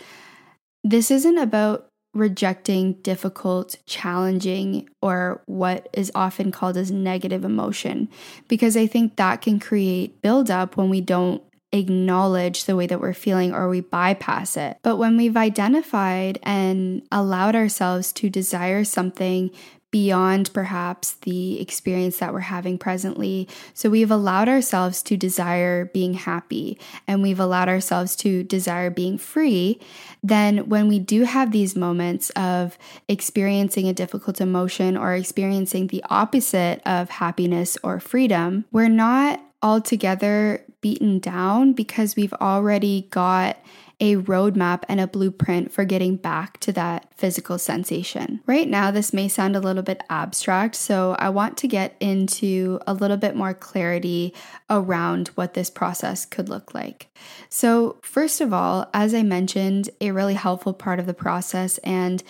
this 0.85 1.11
isn't 1.11 1.39
about 1.39 1.89
rejecting 2.15 2.95
difficult, 3.03 3.77
challenging, 3.87 4.89
or 5.01 5.43
what 5.47 5.89
is 5.93 6.13
often 6.15 6.53
called 6.53 6.77
as 6.77 6.91
negative 6.91 7.45
emotion, 7.45 8.09
because 8.49 8.77
I 8.77 8.87
think 8.87 9.17
that 9.17 9.41
can 9.41 9.59
create 9.59 10.21
buildup 10.23 10.77
when 10.77 10.91
we 10.91 11.01
don't 11.01 11.43
acknowledge 11.73 12.65
the 12.65 12.77
way 12.77 12.87
that 12.87 13.01
we're 13.01 13.15
feeling 13.15 13.55
or 13.55 13.69
we 13.69 13.81
bypass 13.81 14.59
it. 14.59 14.77
But 14.83 14.97
when 14.97 15.17
we've 15.17 15.37
identified 15.37 16.39
and 16.43 17.03
allowed 17.11 17.57
ourselves 17.57 18.13
to 18.15 18.29
desire 18.29 18.85
something 18.85 19.51
beyond 19.93 20.53
perhaps 20.55 21.13
the 21.23 21.61
experience 21.61 22.19
that 22.19 22.33
we're 22.33 22.41
having 22.41 22.79
presently. 22.79 23.47
So 23.75 23.91
we've 23.91 24.11
allowed 24.11 24.49
ourselves 24.49 25.03
to 25.05 25.17
desire 25.17 25.85
being 25.85 26.15
happy 26.15 26.79
and 27.07 27.23
we've 27.23 27.39
allowed 27.39 27.69
ourselves 27.69 28.17
to 28.17 28.43
desire 28.43 28.91
being 28.91 29.19
free. 29.19 29.79
Then, 30.23 30.69
when 30.69 30.89
we 30.89 30.99
do 30.99 31.25
have 31.25 31.53
these 31.53 31.77
moments 31.77 32.31
of 32.31 32.79
experiencing 33.07 33.87
a 33.87 33.93
difficult 33.93 34.41
emotion 34.41 34.97
or 34.97 35.15
experiencing 35.15 35.89
the 35.89 36.03
opposite 36.09 36.81
of 36.87 37.11
happiness 37.11 37.77
or 37.83 38.01
freedom, 38.01 38.65
we're 38.73 38.89
not 38.89 39.41
altogether 39.63 40.65
beaten 40.83 41.19
down 41.19 41.73
because 41.73 42.15
we've 42.15 42.35
already 42.35 43.09
got 43.11 43.57
a 44.01 44.17
roadmap 44.17 44.83
and 44.89 45.01
a 45.01 45.07
blueprint 45.07 45.71
for 45.71 45.85
getting 45.85 46.17
back 46.17 46.59
to 46.59 46.73
that 46.73 47.07
physical 47.17 47.57
sensation. 47.57 48.41
Right 48.47 48.69
now, 48.69 48.91
this 48.91 49.13
may 49.13 49.29
sound 49.29 49.55
a 49.55 49.61
little 49.61 49.85
bit 49.85 50.03
abstract, 50.11 50.75
so 50.75 51.15
I 51.21 51.31
want 51.31 51.57
to 51.59 51.69
get 51.69 51.95
into 52.01 52.81
a 52.85 52.95
little 52.95 53.17
bit 53.17 53.37
more 53.37 53.55
clarity 53.55 54.35
around 54.69 55.29
what 55.29 55.55
this 55.55 55.71
process 55.71 56.27
could 56.27 56.49
look 56.49 56.75
like. 56.75 57.17
So, 57.49 58.01
first 58.03 58.41
of 58.41 58.53
all, 58.53 58.91
as 58.93 59.15
I 59.15 59.23
mentioned, 59.23 59.89
a 60.01 60.11
really 60.11 60.35
helpful 60.35 60.75
part 60.75 60.99
of 60.99 61.07
the 61.07 61.15
process 61.15 61.79
and 61.79 62.23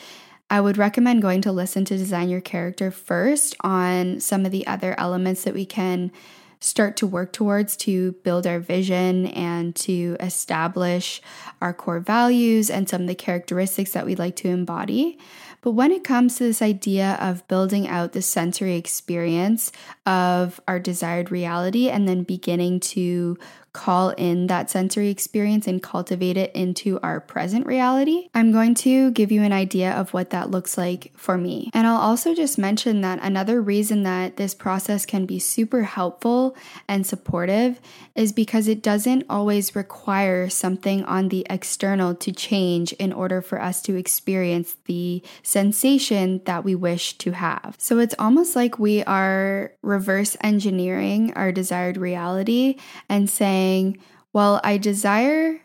I 0.51 0.61
would 0.61 0.77
recommend 0.77 1.23
going 1.23 1.41
to 1.43 1.53
listen 1.53 1.87
to 1.87 1.97
Design 1.97 2.29
Your 2.29 2.43
Character 2.43 2.91
first 2.91 3.57
on 3.63 4.21
some 4.21 4.45
of 4.45 4.53
the 4.53 4.67
other 4.67 4.95
elements 5.01 5.45
that 5.45 5.55
we 5.55 5.65
can 5.65 6.13
start 6.63 6.97
to 6.97 7.07
work 7.07 7.33
towards 7.33 7.77
to 7.77 8.13
build 8.23 8.47
our 8.47 8.61
vision 8.61 9.27
and 9.27 9.75
to 9.75 10.17
establish 10.21 11.21
our 11.61 11.75
core 11.75 12.01
values 12.01 12.71
and 12.71 12.89
some 12.89 13.03
of 13.03 13.09
the 13.09 13.15
characteristics 13.15 13.93
that 13.93 14.07
we'd 14.07 14.19
like 14.19 14.37
to 14.37 14.49
embody. 14.49 15.19
But 15.61 15.73
when 15.73 15.93
it 15.93 16.05
comes 16.05 16.37
to 16.37 16.45
this 16.45 16.63
idea 16.63 17.17
of 17.21 17.47
building 17.49 17.87
out 17.87 18.13
the 18.13 18.23
sensory 18.23 18.77
experience 18.77 19.71
of 20.07 20.61
our 20.67 20.81
desired 20.81 21.31
reality 21.31 21.89
and 21.89 22.09
then 22.09 22.23
beginning 22.23 22.81
to 22.81 23.39
call 23.73 24.11
in 24.11 24.49
that 24.49 24.71
sensory 24.71 25.09
experience 25.09 25.67
and 25.67 25.83
cultivate 25.83 26.37
it 26.37 26.55
into 26.55 27.01
our 27.03 27.21
present 27.21 27.67
reality, 27.67 28.29
I'm 28.35 28.53
going 28.53 28.75
to 28.77 29.11
give 29.13 29.33
you 29.33 29.43
an 29.43 29.53
idea 29.53 29.93
of 29.93 30.13
what 30.13 30.31
that 30.31 30.51
looks 30.51 30.77
like 30.77 31.13
for 31.17 31.39
me. 31.39 31.71
And 31.73 31.87
I'll 31.87 32.01
also 32.01 32.35
just 32.35 32.59
mention 32.59 33.01
that 33.01 33.21
another 33.23 33.63
reason 33.63 34.03
that 34.03 34.37
this 34.37 34.55
process 34.55 35.07
can 35.07 35.25
be 35.25 35.39
super 35.39 35.85
helpful 35.85 36.57
and 36.87 37.07
supportive 37.07 37.81
is 38.15 38.33
because 38.33 38.69
it 38.69 38.83
doesn't 38.83 39.25
always 39.31 39.75
require 39.75 40.49
something 40.51 41.03
on 41.05 41.31
the 41.31 41.47
external 41.49 42.15
to 42.15 42.31
change 42.31 42.93
in 42.95 43.13
order 43.13 43.41
for 43.41 43.61
us 43.61 43.81
to 43.83 43.97
experience 43.97 44.77
the 44.85 45.23
sensation 45.43 46.43
that 46.45 46.63
we 46.63 46.75
wish 46.75 47.17
to 47.19 47.31
have. 47.33 47.75
So 47.79 47.99
it's 47.99 48.15
almost 48.19 48.55
like 48.55 48.79
we 48.79 49.03
are 49.05 49.73
reverse 49.81 50.37
engineering 50.43 51.33
our 51.35 51.53
desired 51.53 51.97
reality 51.97 52.77
and 53.09 53.31
saying, 53.31 53.62
saying, 53.63 53.99
Well, 54.33 54.61
I 54.65 54.77
desire 54.79 55.61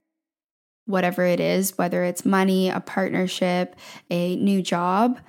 whatever 0.86 1.25
it 1.25 1.39
is, 1.39 1.77
whether 1.77 2.03
it's 2.03 2.25
money, 2.25 2.69
a 2.69 2.79
partnership, 2.79 3.75
a 4.10 4.36
new 4.38 4.62
job. 4.62 5.19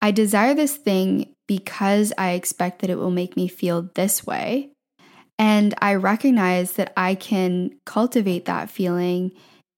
I 0.00 0.10
desire 0.10 0.54
this 0.54 0.76
thing 0.76 1.34
because 1.48 2.12
I 2.16 2.30
expect 2.30 2.80
that 2.80 2.90
it 2.90 2.98
will 2.98 3.10
make 3.10 3.36
me 3.36 3.48
feel 3.48 3.90
this 3.94 4.26
way. 4.26 4.70
And 5.36 5.74
I 5.78 5.94
recognize 5.94 6.72
that 6.72 6.92
I 6.96 7.16
can 7.16 7.72
cultivate 7.84 8.44
that 8.44 8.70
feeling 8.70 9.32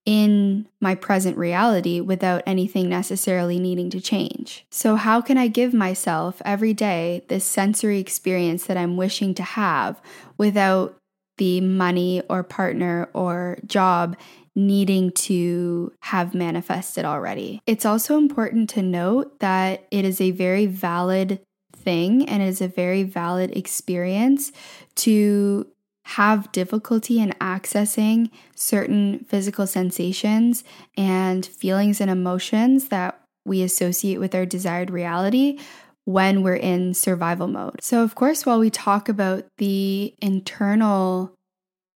in 0.04 0.68
my 0.80 0.94
present 0.94 1.36
reality 1.36 2.00
without 2.00 2.42
anything 2.46 2.88
necessarily 2.88 3.58
needing 3.58 3.88
to 3.90 4.00
change. 4.00 4.66
So, 4.70 4.96
how 4.96 5.20
can 5.20 5.38
I 5.38 5.48
give 5.48 5.72
myself 5.72 6.42
every 6.44 6.74
day 6.74 7.24
this 7.28 7.44
sensory 7.44 7.98
experience 7.98 8.66
that 8.66 8.76
I'm 8.76 8.96
wishing 8.96 9.34
to 9.34 9.42
have 9.42 10.00
without 10.36 10.96
the 11.38 11.60
money 11.60 12.22
or 12.28 12.42
partner 12.42 13.08
or 13.12 13.58
job 13.66 14.16
needing 14.54 15.10
to 15.12 15.92
have 16.00 16.34
manifested 16.34 17.04
already. 17.04 17.60
It's 17.66 17.84
also 17.84 18.16
important 18.16 18.70
to 18.70 18.82
note 18.82 19.38
that 19.40 19.86
it 19.90 20.04
is 20.04 20.20
a 20.20 20.30
very 20.30 20.66
valid 20.66 21.40
thing 21.74 22.26
and 22.28 22.42
it 22.42 22.46
is 22.46 22.62
a 22.62 22.68
very 22.68 23.02
valid 23.02 23.56
experience 23.56 24.50
to 24.96 25.66
have 26.06 26.50
difficulty 26.52 27.20
in 27.20 27.30
accessing 27.40 28.30
certain 28.54 29.24
physical 29.28 29.66
sensations 29.66 30.64
and 30.96 31.44
feelings 31.44 32.00
and 32.00 32.10
emotions 32.10 32.88
that 32.88 33.20
we 33.44 33.62
associate 33.62 34.18
with 34.18 34.34
our 34.34 34.46
desired 34.46 34.90
reality 34.90 35.58
when 36.06 36.42
we're 36.42 36.54
in 36.54 36.94
survival 36.94 37.48
mode. 37.48 37.82
So, 37.82 38.02
of 38.02 38.14
course, 38.14 38.46
while 38.46 38.60
we 38.60 38.70
talk 38.70 39.08
about 39.08 39.44
the 39.58 40.14
internal 40.22 41.34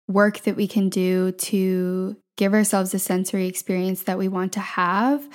work 0.08 0.40
that 0.40 0.56
we 0.56 0.66
can 0.66 0.88
do 0.88 1.30
to 1.32 2.16
give 2.36 2.52
ourselves 2.52 2.90
the 2.90 2.98
sensory 2.98 3.46
experience 3.46 4.02
that 4.02 4.18
we 4.18 4.26
want 4.26 4.52
to 4.54 4.60
have, 4.60 5.28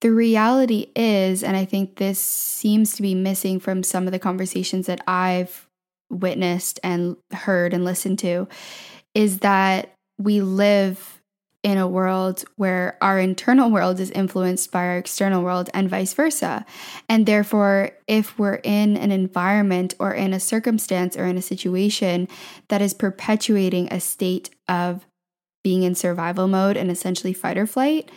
the 0.00 0.12
reality 0.12 0.92
is, 0.94 1.42
and 1.42 1.56
I 1.56 1.64
think 1.64 1.96
this 1.96 2.20
seems 2.20 2.94
to 2.94 3.02
be 3.02 3.14
missing 3.14 3.58
from 3.58 3.82
some 3.82 4.06
of 4.06 4.12
the 4.12 4.18
conversations 4.20 4.86
that 4.86 5.02
I've 5.08 5.66
witnessed 6.08 6.78
and 6.84 7.16
heard 7.32 7.74
and 7.74 7.84
listened 7.84 8.20
to, 8.20 8.46
is 9.12 9.40
that 9.40 9.92
we 10.18 10.40
live 10.40 11.19
in 11.62 11.76
a 11.76 11.88
world 11.88 12.44
where 12.56 12.96
our 13.02 13.18
internal 13.18 13.70
world 13.70 14.00
is 14.00 14.10
influenced 14.12 14.72
by 14.72 14.86
our 14.86 14.96
external 14.96 15.42
world 15.42 15.68
and 15.74 15.90
vice 15.90 16.14
versa. 16.14 16.64
And 17.08 17.26
therefore, 17.26 17.90
if 18.06 18.38
we're 18.38 18.60
in 18.64 18.96
an 18.96 19.12
environment 19.12 19.94
or 19.98 20.14
in 20.14 20.32
a 20.32 20.40
circumstance 20.40 21.16
or 21.16 21.26
in 21.26 21.36
a 21.36 21.42
situation 21.42 22.28
that 22.68 22.80
is 22.80 22.94
perpetuating 22.94 23.92
a 23.92 24.00
state 24.00 24.50
of 24.68 25.04
being 25.62 25.82
in 25.82 25.94
survival 25.94 26.48
mode 26.48 26.78
and 26.78 26.90
essentially 26.90 27.34
fight 27.34 27.58
or 27.58 27.66
flight, 27.66 28.10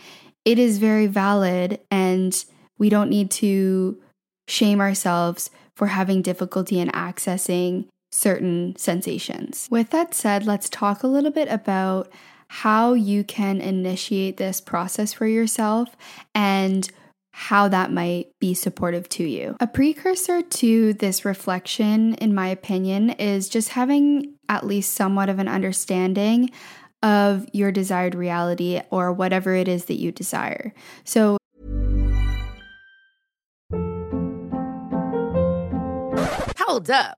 it 0.45 0.58
is 0.58 0.77
very 0.77 1.08
valid 1.08 1.82
and 1.91 2.45
we 2.77 2.89
don't 2.89 3.10
need 3.10 3.29
to 3.32 4.01
shame 4.47 4.79
ourselves 4.79 5.49
for 5.75 5.88
having 5.88 6.21
difficulty 6.21 6.79
in 6.79 6.89
accessing 6.89 7.88
certain 8.12 8.75
sensations. 8.77 9.67
With 9.71 9.89
that 9.89 10.13
said, 10.13 10.45
let's 10.45 10.69
talk 10.69 11.03
a 11.03 11.08
little 11.08 11.32
bit 11.32 11.49
about 11.49 12.12
how 12.54 12.94
you 12.94 13.24
can 13.24 13.60
initiate 13.60 14.38
this 14.38 14.62
process 14.62 15.12
for 15.12 15.26
yourself 15.26 15.98
and 16.36 16.88
how 17.32 17.68
that 17.68 17.92
might 17.92 18.28
be 18.39 18.54
supportive 18.54 19.10
to 19.10 19.24
you. 19.24 19.58
A 19.60 19.66
precursor 19.66 20.44
to 20.44 20.94
this 20.94 21.26
reflection, 21.26 22.13
in 22.16 22.36
my 22.36 22.50
opinion, 22.50 23.10
is 23.10 23.50
just 23.50 23.70
having 23.70 24.36
at 24.50 24.68
least 24.68 24.94
somewhat 24.94 25.30
of 25.30 25.39
an 25.39 25.48
understanding 25.48 26.52
of 27.02 27.48
your 27.54 27.72
desired 27.72 28.13
reality 28.13 28.80
or 28.92 29.12
whatever 29.12 29.56
it 29.56 29.68
is 29.68 29.86
that 29.86 30.00
you 30.00 30.12
desire. 30.12 30.76
So, 31.06 31.39
hold 36.60 36.92
up. 36.92 37.18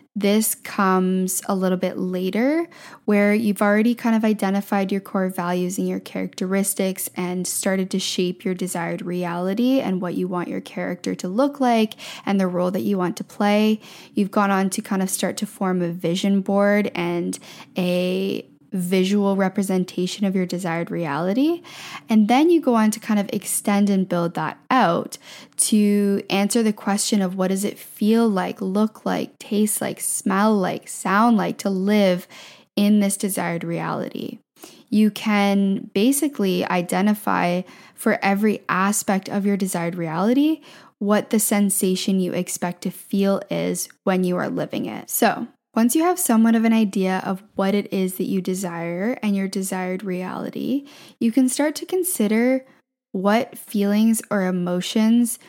this 0.15 0.55
comes 0.55 1.41
a 1.47 1.55
little 1.55 1.77
bit 1.77 1.97
later, 1.97 2.67
where 3.05 3.33
you've 3.33 3.61
already 3.61 3.95
kind 3.95 4.15
of 4.15 4.25
identified 4.25 4.91
your 4.91 4.99
core 4.99 5.29
values 5.29 5.77
and 5.77 5.87
your 5.87 6.01
characteristics 6.01 7.09
and 7.15 7.47
started 7.47 7.89
to 7.91 7.99
shape 7.99 8.43
your 8.43 8.53
desired 8.53 9.01
reality 9.01 9.79
and 9.79 10.01
what 10.01 10.15
you 10.15 10.27
want 10.27 10.49
your 10.49 10.61
character 10.61 11.15
to 11.15 11.27
look 11.29 11.61
like 11.61 11.93
and 12.25 12.39
the 12.39 12.47
role 12.47 12.71
that 12.71 12.81
you 12.81 12.97
want 12.97 13.15
to 13.17 13.23
play. 13.23 13.79
You've 14.13 14.31
gone 14.31 14.51
on 14.51 14.69
to 14.71 14.81
kind 14.81 15.01
of 15.01 15.09
start 15.09 15.37
to 15.37 15.45
form 15.45 15.81
a 15.81 15.89
vision 15.89 16.41
board 16.41 16.91
and 16.93 17.39
a 17.77 18.45
visual 18.71 19.35
representation 19.35 20.25
of 20.25 20.35
your 20.35 20.45
desired 20.45 20.89
reality. 20.89 21.61
And 22.09 22.27
then 22.27 22.49
you 22.49 22.61
go 22.61 22.75
on 22.75 22.91
to 22.91 22.99
kind 22.99 23.19
of 23.19 23.29
extend 23.33 23.89
and 23.89 24.07
build 24.07 24.33
that 24.35 24.57
out 24.69 25.17
to 25.57 26.23
answer 26.29 26.63
the 26.63 26.73
question 26.73 27.21
of 27.21 27.35
what 27.35 27.49
does 27.49 27.65
it 27.65 27.77
feel 27.77 28.29
like, 28.29 28.61
look 28.61 29.05
like, 29.05 29.37
taste 29.39 29.81
like, 29.81 29.99
smell 29.99 30.55
like, 30.55 30.87
sound 30.87 31.37
like 31.37 31.57
to 31.59 31.69
live 31.69 32.27
in 32.75 32.99
this 32.99 33.17
desired 33.17 33.63
reality. 33.63 34.39
You 34.89 35.11
can 35.11 35.89
basically 35.93 36.65
identify 36.65 37.61
for 37.95 38.19
every 38.21 38.61
aspect 38.67 39.29
of 39.29 39.45
your 39.45 39.57
desired 39.57 39.95
reality 39.95 40.61
what 40.97 41.31
the 41.31 41.39
sensation 41.39 42.19
you 42.19 42.33
expect 42.33 42.83
to 42.83 42.91
feel 42.91 43.41
is 43.49 43.89
when 44.03 44.23
you 44.23 44.37
are 44.37 44.49
living 44.49 44.85
it. 44.85 45.09
So, 45.09 45.47
once 45.73 45.95
you 45.95 46.03
have 46.03 46.19
somewhat 46.19 46.55
of 46.55 46.65
an 46.65 46.73
idea 46.73 47.21
of 47.25 47.43
what 47.55 47.73
it 47.73 47.91
is 47.93 48.15
that 48.15 48.27
you 48.27 48.41
desire 48.41 49.17
and 49.23 49.35
your 49.35 49.47
desired 49.47 50.03
reality, 50.03 50.85
you 51.19 51.31
can 51.31 51.47
start 51.47 51.75
to 51.75 51.85
consider 51.85 52.65
what 53.11 53.57
feelings 53.57 54.21
or 54.29 54.45
emotions 54.45 55.39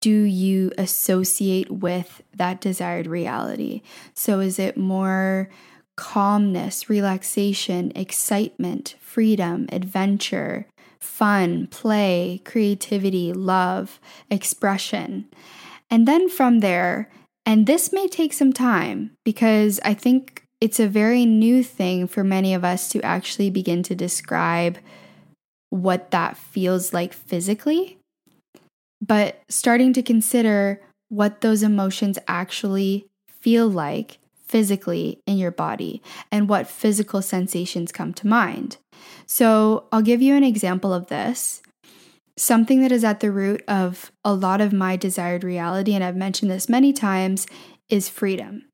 do 0.00 0.22
you 0.22 0.72
associate 0.78 1.70
with 1.70 2.22
that 2.34 2.60
desired 2.60 3.06
reality. 3.06 3.82
So, 4.14 4.40
is 4.40 4.58
it 4.58 4.76
more 4.76 5.48
calmness, 5.96 6.88
relaxation, 6.88 7.90
excitement, 7.96 8.94
freedom, 9.00 9.68
adventure, 9.72 10.66
fun, 11.00 11.66
play, 11.68 12.40
creativity, 12.44 13.32
love, 13.32 13.98
expression? 14.30 15.26
And 15.90 16.06
then 16.06 16.28
from 16.28 16.60
there, 16.60 17.10
and 17.48 17.66
this 17.66 17.94
may 17.94 18.06
take 18.06 18.34
some 18.34 18.52
time 18.52 19.12
because 19.24 19.80
I 19.82 19.94
think 19.94 20.42
it's 20.60 20.78
a 20.78 20.86
very 20.86 21.24
new 21.24 21.64
thing 21.64 22.06
for 22.06 22.22
many 22.22 22.52
of 22.52 22.62
us 22.62 22.90
to 22.90 23.00
actually 23.00 23.48
begin 23.48 23.82
to 23.84 23.94
describe 23.94 24.76
what 25.70 26.10
that 26.10 26.36
feels 26.36 26.92
like 26.92 27.14
physically, 27.14 27.96
but 29.00 29.40
starting 29.48 29.94
to 29.94 30.02
consider 30.02 30.82
what 31.08 31.40
those 31.40 31.62
emotions 31.62 32.18
actually 32.28 33.06
feel 33.30 33.66
like 33.66 34.18
physically 34.44 35.18
in 35.26 35.38
your 35.38 35.50
body 35.50 36.02
and 36.30 36.50
what 36.50 36.66
physical 36.66 37.22
sensations 37.22 37.92
come 37.92 38.12
to 38.12 38.26
mind. 38.26 38.76
So, 39.24 39.86
I'll 39.90 40.02
give 40.02 40.20
you 40.20 40.34
an 40.34 40.44
example 40.44 40.92
of 40.92 41.06
this. 41.06 41.62
Something 42.38 42.82
that 42.82 42.92
is 42.92 43.04
at 43.04 43.20
the 43.20 43.32
root 43.32 43.62
of 43.66 44.12
a 44.24 44.32
lot 44.32 44.60
of 44.60 44.72
my 44.72 44.96
desired 44.96 45.42
reality, 45.42 45.92
and 45.94 46.04
I've 46.04 46.16
mentioned 46.16 46.50
this 46.50 46.68
many 46.68 46.92
times, 46.92 47.46
is 47.88 48.08
freedom. 48.08 48.66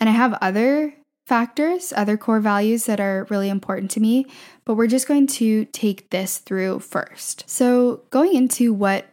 And 0.00 0.08
I 0.08 0.12
have 0.12 0.36
other 0.40 0.94
factors, 1.26 1.92
other 1.96 2.16
core 2.16 2.40
values 2.40 2.86
that 2.86 3.00
are 3.00 3.26
really 3.30 3.48
important 3.48 3.90
to 3.92 4.00
me, 4.00 4.26
but 4.64 4.74
we're 4.74 4.88
just 4.88 5.06
going 5.06 5.28
to 5.28 5.66
take 5.66 6.10
this 6.10 6.38
through 6.38 6.80
first. 6.80 7.48
So, 7.48 8.02
going 8.10 8.34
into 8.34 8.74
what 8.74 9.06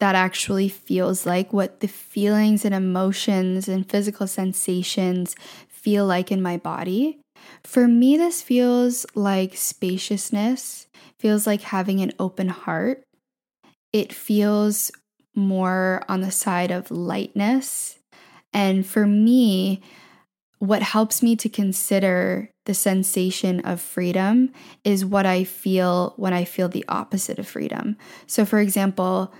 that 0.00 0.16
actually 0.16 0.68
feels 0.68 1.24
like, 1.24 1.52
what 1.52 1.78
the 1.78 1.86
feelings 1.86 2.64
and 2.64 2.74
emotions 2.74 3.68
and 3.68 3.88
physical 3.88 4.26
sensations 4.26 5.36
feel 5.68 6.04
like 6.04 6.32
in 6.32 6.42
my 6.42 6.56
body. 6.56 7.20
For 7.62 7.86
me, 7.86 8.16
this 8.16 8.42
feels 8.42 9.06
like 9.14 9.56
spaciousness, 9.56 10.88
feels 11.20 11.46
like 11.46 11.60
having 11.60 12.00
an 12.00 12.12
open 12.18 12.48
heart, 12.48 13.04
it 13.92 14.12
feels 14.12 14.90
more 15.34 16.02
on 16.08 16.20
the 16.20 16.30
side 16.30 16.70
of 16.70 16.90
lightness. 16.90 17.98
And 18.52 18.86
for 18.86 19.06
me, 19.06 19.82
what 20.58 20.82
helps 20.82 21.22
me 21.22 21.34
to 21.36 21.48
consider 21.48 22.50
the 22.66 22.74
sensation 22.74 23.60
of 23.60 23.80
freedom 23.80 24.52
is 24.84 25.04
what 25.04 25.26
I 25.26 25.44
feel 25.44 26.14
when 26.16 26.32
I 26.32 26.44
feel 26.44 26.68
the 26.68 26.84
opposite 26.88 27.38
of 27.38 27.48
freedom. 27.48 27.96
So, 28.26 28.44
for 28.44 28.60
example, 28.60 29.32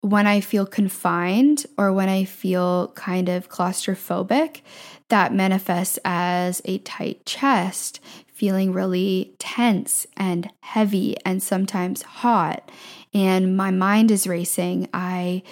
when 0.00 0.26
I 0.26 0.40
feel 0.40 0.66
confined 0.66 1.66
or 1.76 1.92
when 1.92 2.08
I 2.08 2.24
feel 2.24 2.88
kind 2.94 3.28
of 3.28 3.48
claustrophobic, 3.48 4.62
that 5.08 5.34
manifests 5.34 5.98
as 6.04 6.62
a 6.64 6.78
tight 6.78 7.24
chest, 7.26 8.00
feeling 8.38 8.72
really 8.72 9.34
tense 9.40 10.06
and 10.16 10.48
heavy 10.62 11.16
and 11.24 11.42
sometimes 11.42 12.02
hot 12.02 12.70
and 13.14 13.56
my 13.56 13.70
mind 13.70 14.10
is 14.10 14.26
racing. 14.26 14.88
I 14.92 15.42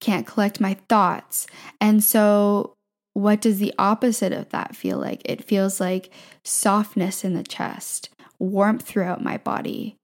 can't 0.00 0.26
collect 0.26 0.60
my 0.60 0.74
thoughts. 0.88 1.46
And 1.80 2.02
so, 2.04 2.74
what 3.14 3.40
does 3.40 3.58
the 3.58 3.74
opposite 3.78 4.32
of 4.32 4.50
that 4.50 4.76
feel 4.76 4.98
like? 4.98 5.22
It 5.24 5.42
feels 5.42 5.80
like 5.80 6.10
softness 6.44 7.24
in 7.24 7.34
the 7.34 7.42
chest, 7.42 8.10
warmth 8.38 8.86
throughout 8.86 9.24
my 9.24 9.38
body, 9.38 9.96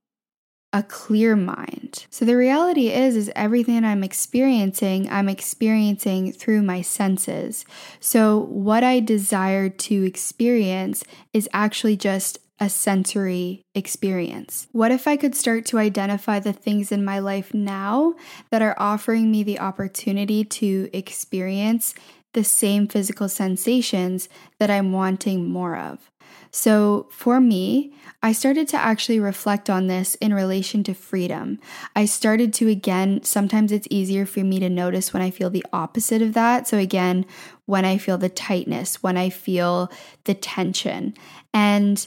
a 0.73 0.83
clear 0.83 1.37
mind. 1.37 2.07
So 2.11 2.25
the 2.25 2.37
reality 2.37 2.89
is 2.89 3.17
is 3.17 3.31
everything 3.37 3.85
I'm 3.85 4.03
experiencing, 4.03 5.09
I'm 5.11 5.29
experiencing 5.29 6.33
through 6.33 6.63
my 6.63 6.81
senses. 6.81 7.65
So 8.01 8.39
what 8.39 8.83
I 8.83 9.01
desire 9.01 9.69
to 9.69 10.05
experience 10.05 11.05
is 11.33 11.49
actually 11.53 11.97
just 11.97 12.39
a 12.63 12.69
sensory 12.69 13.65
experience? 13.75 14.69
What 14.71 14.93
if 14.93 15.09
I 15.09 15.17
could 15.17 15.35
start 15.35 15.67
to 15.67 15.79
identify 15.79 16.39
the 16.39 16.53
things 16.53 16.93
in 16.93 17.05
my 17.05 17.19
life 17.19 17.53
now 17.53 18.15
that 18.51 18.63
are 18.63 18.77
offering 18.79 19.33
me 19.33 19.43
the 19.43 19.59
opportunity 19.59 20.45
to 20.45 20.89
experience 20.93 21.93
the 22.33 22.45
same 22.45 22.89
physical 22.89 23.29
sensations 23.29 24.29
that 24.59 24.71
I'm 24.71 24.93
wanting 24.93 25.49
more 25.49 25.77
of? 25.77 26.11
So 26.51 27.09
for 27.11 27.41
me, 27.41 27.95
I 28.23 28.33
started 28.33 28.69
to 28.69 28.77
actually 28.77 29.19
reflect 29.19 29.71
on 29.71 29.87
this 29.87 30.15
in 30.17 30.35
relation 30.35 30.85
to 30.85 30.95
freedom. 30.95 31.59
I 31.97 32.05
started 32.05 32.53
to, 32.55 32.69
again, 32.69 33.23
sometimes 33.25 33.73
it's 33.73 33.89
easier 33.91 34.27
for 34.27 34.41
me 34.41 34.61
to 34.61 34.69
notice 34.69 35.13
when 35.13 35.23
I 35.23 35.31
feel 35.31 35.49
the 35.49 35.65
opposite 35.73 36.21
of 36.21 36.35
that. 36.35 36.69
So, 36.69 36.77
again, 36.77 37.25
when 37.67 37.85
I 37.85 37.97
feel 37.97 38.19
the 38.19 38.29
tightness, 38.29 39.03
when 39.03 39.17
I 39.17 39.31
feel 39.31 39.91
the 40.25 40.35
tension. 40.35 41.15
And 41.55 42.07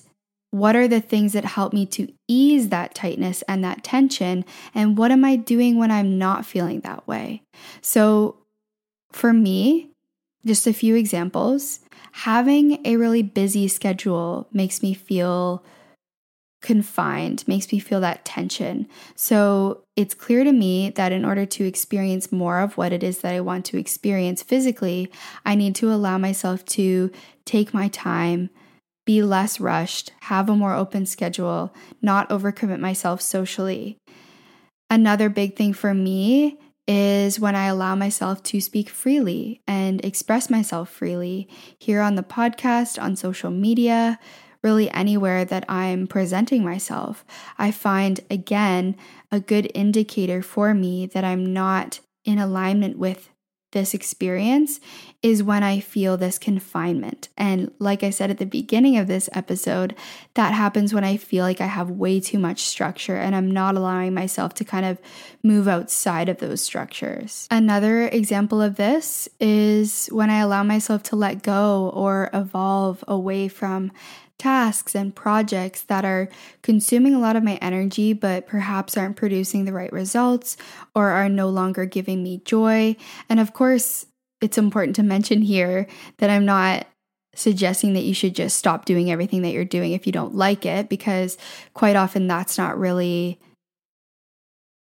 what 0.52 0.76
are 0.76 0.88
the 0.88 1.02
things 1.02 1.34
that 1.34 1.44
help 1.44 1.74
me 1.74 1.86
to 1.88 2.08
ease 2.28 2.70
that 2.70 2.96
tightness 2.96 3.42
and 3.48 3.64
that 3.64 3.84
tension? 3.84 4.46
And 4.74 4.98
what 4.98 5.12
am 5.12 5.26
I 5.26 5.36
doing 5.36 5.78
when 5.78 5.92
I'm 5.92 6.18
not 6.18 6.46
feeling 6.46 6.82
that 6.82 7.08
way? 7.08 7.42
So, 7.82 8.38
for 9.12 9.34
me, 9.34 9.90
just 10.46 10.68
a 10.68 10.74
few 10.74 10.96
examples 10.96 11.80
having 12.20 12.80
a 12.86 12.96
really 12.96 13.22
busy 13.22 13.68
schedule 13.68 14.48
makes 14.54 14.82
me 14.82 14.94
feel 14.94 15.64
confined, 16.62 17.46
makes 17.46 17.72
me 17.72 17.78
feel 17.78 18.00
that 18.00 18.24
tension. 18.24 18.88
So 19.16 19.84
it's 19.98 20.14
clear 20.14 20.46
to 20.46 20.54
me 20.54 20.92
that 20.92 21.12
in 21.12 21.26
order 21.26 21.46
to 21.46 21.66
experience 21.66 22.32
more 22.32 22.60
of 22.62 22.78
what 22.78 22.94
it 22.94 23.04
is 23.04 23.20
that 23.20 23.34
I 23.34 23.42
want 23.42 23.66
to 23.66 23.78
experience 23.78 24.42
physically, 24.42 25.12
I 25.46 25.56
need 25.56 25.76
to 25.76 25.92
allow 25.92 26.18
myself 26.18 26.64
to 26.68 27.12
take 27.44 27.74
my 27.74 27.90
time, 27.90 28.50
be 29.06 29.22
less 29.22 29.60
rushed, 29.60 30.14
have 30.22 30.50
a 30.50 30.56
more 30.56 30.74
open 30.74 31.06
schedule, 31.06 31.74
not 32.02 32.30
overcommit 32.30 32.80
myself 32.80 33.22
socially. 33.22 33.98
Another 34.90 35.30
big 35.30 35.56
thing 35.58 35.74
for 35.74 35.94
me 35.94 36.58
is 36.88 37.40
when 37.40 37.56
I 37.56 37.66
allow 37.66 37.96
myself 37.96 38.44
to 38.44 38.62
speak 38.62 38.90
freely 38.90 39.62
and 39.68 40.04
express 40.06 40.50
myself 40.50 40.90
freely 40.90 41.50
here 41.78 42.02
on 42.02 42.16
the 42.16 42.24
podcast, 42.24 43.02
on 43.02 43.16
social 43.16 43.52
media, 43.52 44.20
really 44.62 44.90
anywhere 44.92 45.46
that 45.46 45.66
I'm 45.70 46.08
presenting 46.08 46.64
myself. 46.64 47.26
I 47.58 47.72
find, 47.72 48.20
again, 48.30 48.96
a 49.32 49.40
good 49.40 49.72
indicator 49.74 50.42
for 50.42 50.74
me 50.74 51.06
that 51.08 51.24
I'm 51.24 51.54
not 51.54 52.00
in 52.24 52.40
alignment 52.40 52.98
with 52.98 53.30
this 53.76 53.94
experience 53.94 54.80
is 55.22 55.44
when 55.44 55.64
I 55.64 55.82
feel 55.82 56.16
this 56.16 56.40
confinement. 56.40 57.28
And 57.38 57.72
like 57.78 58.04
I 58.04 58.10
said 58.10 58.32
at 58.32 58.38
the 58.38 58.46
beginning 58.46 58.98
of 58.98 59.08
this 59.08 59.28
episode, 59.34 59.96
that 60.36 60.54
happens 60.54 60.94
when 60.94 61.04
I 61.04 61.18
feel 61.18 61.44
like 61.44 61.60
I 61.60 61.66
have 61.66 61.90
way 61.90 62.22
too 62.22 62.40
much 62.40 62.62
structure 62.62 63.18
and 63.18 63.36
I'm 63.36 63.52
not 63.52 63.76
allowing 63.76 64.14
myself 64.14 64.54
to 64.56 64.64
kind 64.64 64.86
of 64.86 64.98
move 65.44 65.68
outside 65.68 66.30
of 66.30 66.38
those 66.38 66.62
structures. 66.62 67.50
Another 67.52 68.08
example 68.08 68.62
of 68.62 68.78
this 68.78 69.28
is 69.42 70.08
when 70.08 70.30
I 70.30 70.40
allow 70.40 70.64
myself 70.64 71.04
to 71.04 71.18
let 71.18 71.44
go 71.44 71.92
or 71.94 72.30
evolve 72.32 73.04
away 73.10 73.50
from 73.50 73.92
tasks 74.38 74.96
and 74.96 75.16
projects 75.16 75.84
that 75.84 76.04
are 76.04 76.30
consuming 76.62 77.14
a 77.14 77.20
lot 77.20 77.36
of 77.36 77.44
my 77.44 77.56
energy, 77.56 78.14
but 78.14 78.48
perhaps 78.48 78.98
aren't 78.98 79.16
producing 79.16 79.66
the 79.66 79.74
right 79.74 79.92
results 79.94 80.58
or 80.94 81.10
are 81.10 81.30
no 81.30 81.50
longer 81.50 81.86
giving 81.86 82.22
me 82.22 82.42
joy. 82.46 82.96
And 83.30 83.40
of 83.40 83.54
course, 83.54 84.06
it's 84.42 84.58
important 84.58 84.96
to 84.98 85.04
mention 85.04 85.42
here 85.42 85.88
that 86.18 86.30
I'm 86.30 86.46
not 86.46 86.86
suggesting 87.34 87.94
that 87.94 88.04
you 88.04 88.14
should 88.14 88.36
just 88.36 88.58
stop 88.58 88.86
doing 88.86 89.12
everything 89.12 89.42
that 89.42 89.52
you're 89.52 89.66
doing 89.66 89.94
if 89.94 90.06
you 90.06 90.12
don't 90.12 90.36
like 90.36 90.66
it, 90.66 90.90
because 90.90 91.38
quite 91.74 91.96
often 91.96 92.28
that's 92.28 92.58
not 92.58 92.78
really 92.78 93.40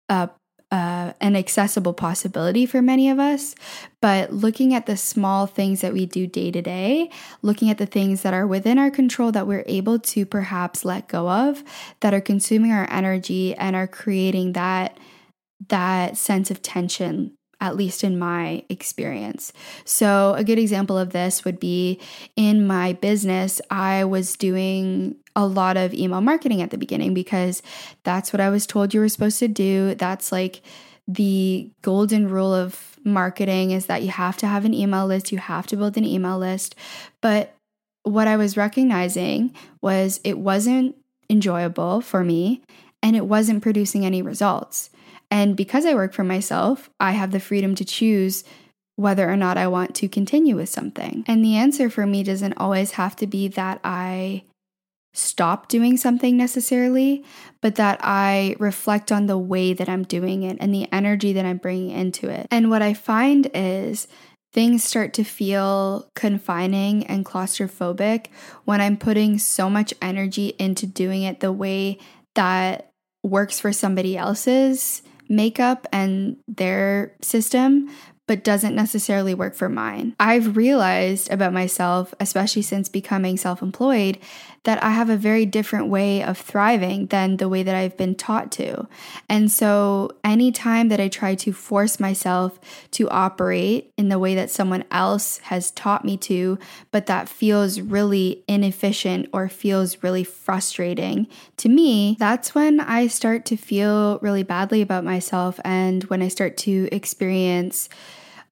a 0.08 0.28
uh, 0.74 1.12
an 1.20 1.36
accessible 1.36 1.92
possibility 1.92 2.66
for 2.66 2.82
many 2.82 3.08
of 3.08 3.20
us. 3.20 3.54
But 4.00 4.32
looking 4.32 4.74
at 4.74 4.86
the 4.86 4.96
small 4.96 5.46
things 5.46 5.82
that 5.82 5.92
we 5.92 6.04
do 6.04 6.26
day 6.26 6.50
to 6.50 6.60
day, 6.60 7.10
looking 7.42 7.70
at 7.70 7.78
the 7.78 7.86
things 7.86 8.22
that 8.22 8.34
are 8.34 8.44
within 8.44 8.76
our 8.76 8.90
control 8.90 9.30
that 9.30 9.46
we're 9.46 9.62
able 9.68 10.00
to 10.00 10.26
perhaps 10.26 10.84
let 10.84 11.06
go 11.06 11.30
of, 11.30 11.62
that 12.00 12.12
are 12.12 12.20
consuming 12.20 12.72
our 12.72 12.90
energy 12.90 13.54
and 13.54 13.76
are 13.76 13.86
creating 13.86 14.54
that 14.54 14.98
that 15.68 16.16
sense 16.16 16.50
of 16.50 16.60
tension 16.60 17.36
at 17.60 17.76
least 17.76 18.02
in 18.02 18.18
my 18.18 18.64
experience. 18.68 19.52
So, 19.84 20.34
a 20.36 20.42
good 20.42 20.58
example 20.58 20.98
of 20.98 21.10
this 21.10 21.44
would 21.44 21.60
be 21.60 22.00
in 22.34 22.66
my 22.66 22.94
business, 22.94 23.60
I 23.70 24.04
was 24.04 24.36
doing 24.36 25.16
a 25.36 25.46
lot 25.46 25.76
of 25.76 25.92
email 25.94 26.20
marketing 26.20 26.62
at 26.62 26.70
the 26.70 26.78
beginning 26.78 27.14
because 27.14 27.62
that's 28.04 28.32
what 28.32 28.40
I 28.40 28.50
was 28.50 28.66
told 28.66 28.94
you 28.94 29.00
were 29.00 29.08
supposed 29.08 29.38
to 29.40 29.48
do. 29.48 29.94
That's 29.94 30.30
like 30.30 30.62
the 31.08 31.70
golden 31.82 32.28
rule 32.28 32.54
of 32.54 32.98
marketing 33.04 33.72
is 33.72 33.86
that 33.86 34.02
you 34.02 34.08
have 34.08 34.36
to 34.38 34.46
have 34.46 34.64
an 34.64 34.74
email 34.74 35.06
list, 35.06 35.32
you 35.32 35.38
have 35.38 35.66
to 35.68 35.76
build 35.76 35.96
an 35.96 36.04
email 36.04 36.38
list. 36.38 36.74
But 37.20 37.54
what 38.04 38.28
I 38.28 38.36
was 38.36 38.56
recognizing 38.56 39.54
was 39.80 40.20
it 40.24 40.38
wasn't 40.38 40.96
enjoyable 41.28 42.00
for 42.00 42.22
me 42.22 42.62
and 43.02 43.16
it 43.16 43.26
wasn't 43.26 43.62
producing 43.62 44.04
any 44.04 44.22
results. 44.22 44.90
And 45.30 45.56
because 45.56 45.84
I 45.84 45.94
work 45.94 46.12
for 46.12 46.24
myself, 46.24 46.90
I 47.00 47.12
have 47.12 47.32
the 47.32 47.40
freedom 47.40 47.74
to 47.76 47.84
choose 47.84 48.44
whether 48.96 49.28
or 49.28 49.36
not 49.36 49.58
I 49.58 49.66
want 49.66 49.94
to 49.96 50.08
continue 50.08 50.56
with 50.56 50.68
something. 50.68 51.24
And 51.26 51.44
the 51.44 51.56
answer 51.56 51.90
for 51.90 52.06
me 52.06 52.22
doesn't 52.22 52.52
always 52.54 52.92
have 52.92 53.16
to 53.16 53.26
be 53.26 53.48
that 53.48 53.80
I 53.82 54.44
stop 55.14 55.68
doing 55.68 55.96
something 55.96 56.36
necessarily, 56.36 57.24
but 57.62 57.76
that 57.76 57.98
I 58.02 58.56
reflect 58.58 59.10
on 59.10 59.26
the 59.26 59.38
way 59.38 59.72
that 59.72 59.88
I'm 59.88 60.02
doing 60.02 60.42
it 60.42 60.58
and 60.60 60.74
the 60.74 60.92
energy 60.92 61.32
that 61.32 61.46
I'm 61.46 61.56
bringing 61.56 61.90
into 61.90 62.28
it. 62.28 62.46
And 62.50 62.68
what 62.68 62.82
I 62.82 62.92
find 62.92 63.48
is 63.54 64.08
things 64.52 64.84
start 64.84 65.14
to 65.14 65.24
feel 65.24 66.10
confining 66.14 67.06
and 67.06 67.24
claustrophobic 67.24 68.26
when 68.64 68.80
I'm 68.80 68.96
putting 68.96 69.38
so 69.38 69.70
much 69.70 69.94
energy 70.02 70.54
into 70.58 70.86
doing 70.86 71.22
it 71.22 71.40
the 71.40 71.52
way 71.52 71.98
that 72.34 72.90
works 73.22 73.58
for 73.58 73.72
somebody 73.72 74.16
else's 74.16 75.02
makeup 75.28 75.86
and 75.92 76.36
their 76.46 77.14
system, 77.22 77.88
but 78.26 78.44
doesn't 78.44 78.74
necessarily 78.74 79.34
work 79.34 79.54
for 79.54 79.68
mine. 79.68 80.14
I've 80.18 80.56
realized 80.56 81.30
about 81.30 81.52
myself, 81.52 82.14
especially 82.20 82.62
since 82.62 82.88
becoming 82.88 83.36
self 83.36 83.62
employed, 83.62 84.18
that 84.64 84.82
I 84.82 84.90
have 84.90 85.10
a 85.10 85.16
very 85.16 85.46
different 85.46 85.88
way 85.88 86.22
of 86.22 86.38
thriving 86.38 87.06
than 87.06 87.36
the 87.36 87.48
way 87.48 87.62
that 87.62 87.74
I've 87.74 87.96
been 87.96 88.14
taught 88.14 88.50
to. 88.52 88.88
And 89.28 89.50
so, 89.50 90.10
anytime 90.24 90.88
that 90.88 91.00
I 91.00 91.08
try 91.08 91.34
to 91.36 91.52
force 91.52 92.00
myself 92.00 92.58
to 92.92 93.08
operate 93.10 93.92
in 93.96 94.08
the 94.08 94.18
way 94.18 94.34
that 94.34 94.50
someone 94.50 94.84
else 94.90 95.38
has 95.44 95.70
taught 95.70 96.04
me 96.04 96.16
to, 96.18 96.58
but 96.90 97.06
that 97.06 97.28
feels 97.28 97.80
really 97.80 98.42
inefficient 98.48 99.28
or 99.32 99.48
feels 99.48 100.02
really 100.02 100.24
frustrating 100.24 101.28
to 101.58 101.68
me, 101.68 102.16
that's 102.18 102.54
when 102.54 102.80
I 102.80 103.06
start 103.06 103.44
to 103.46 103.56
feel 103.56 104.18
really 104.20 104.42
badly 104.42 104.82
about 104.82 105.04
myself 105.04 105.60
and 105.64 106.04
when 106.04 106.22
I 106.22 106.28
start 106.28 106.56
to 106.58 106.88
experience 106.90 107.88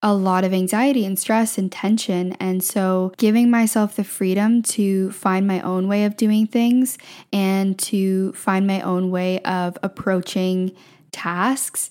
a 0.02 0.14
lot 0.14 0.44
of 0.44 0.52
anxiety 0.52 1.04
and 1.04 1.18
stress 1.18 1.58
and 1.58 1.70
tension. 1.70 2.32
And 2.34 2.62
so, 2.62 3.12
giving 3.18 3.50
myself 3.50 3.96
the 3.96 4.04
freedom 4.04 4.62
to 4.62 5.10
find 5.12 5.46
my 5.46 5.60
own 5.60 5.86
way 5.88 6.04
of 6.04 6.16
doing 6.16 6.46
things 6.46 6.98
and 7.32 7.78
to 7.80 8.32
find 8.32 8.66
my 8.66 8.80
own 8.80 9.10
way 9.10 9.40
of 9.40 9.78
approaching 9.82 10.72
tasks 11.12 11.90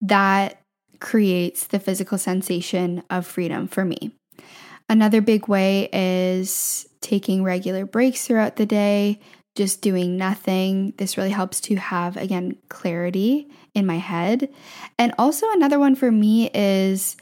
that 0.00 0.60
creates 0.98 1.66
the 1.66 1.78
physical 1.78 2.18
sensation 2.18 3.02
of 3.10 3.26
freedom 3.26 3.68
for 3.68 3.84
me. 3.84 4.12
Another 4.88 5.20
big 5.20 5.48
way 5.48 5.88
is 5.92 6.86
taking 7.00 7.42
regular 7.42 7.86
breaks 7.86 8.26
throughout 8.26 8.56
the 8.56 8.66
day, 8.66 9.20
just 9.54 9.82
doing 9.82 10.16
nothing. 10.16 10.92
This 10.98 11.16
really 11.16 11.30
helps 11.30 11.60
to 11.62 11.76
have, 11.76 12.16
again, 12.16 12.56
clarity 12.68 13.48
in 13.74 13.86
my 13.86 13.98
head. 13.98 14.48
And 14.98 15.14
also, 15.18 15.46
another 15.52 15.78
one 15.78 15.94
for 15.94 16.10
me 16.10 16.50
is 16.52 17.16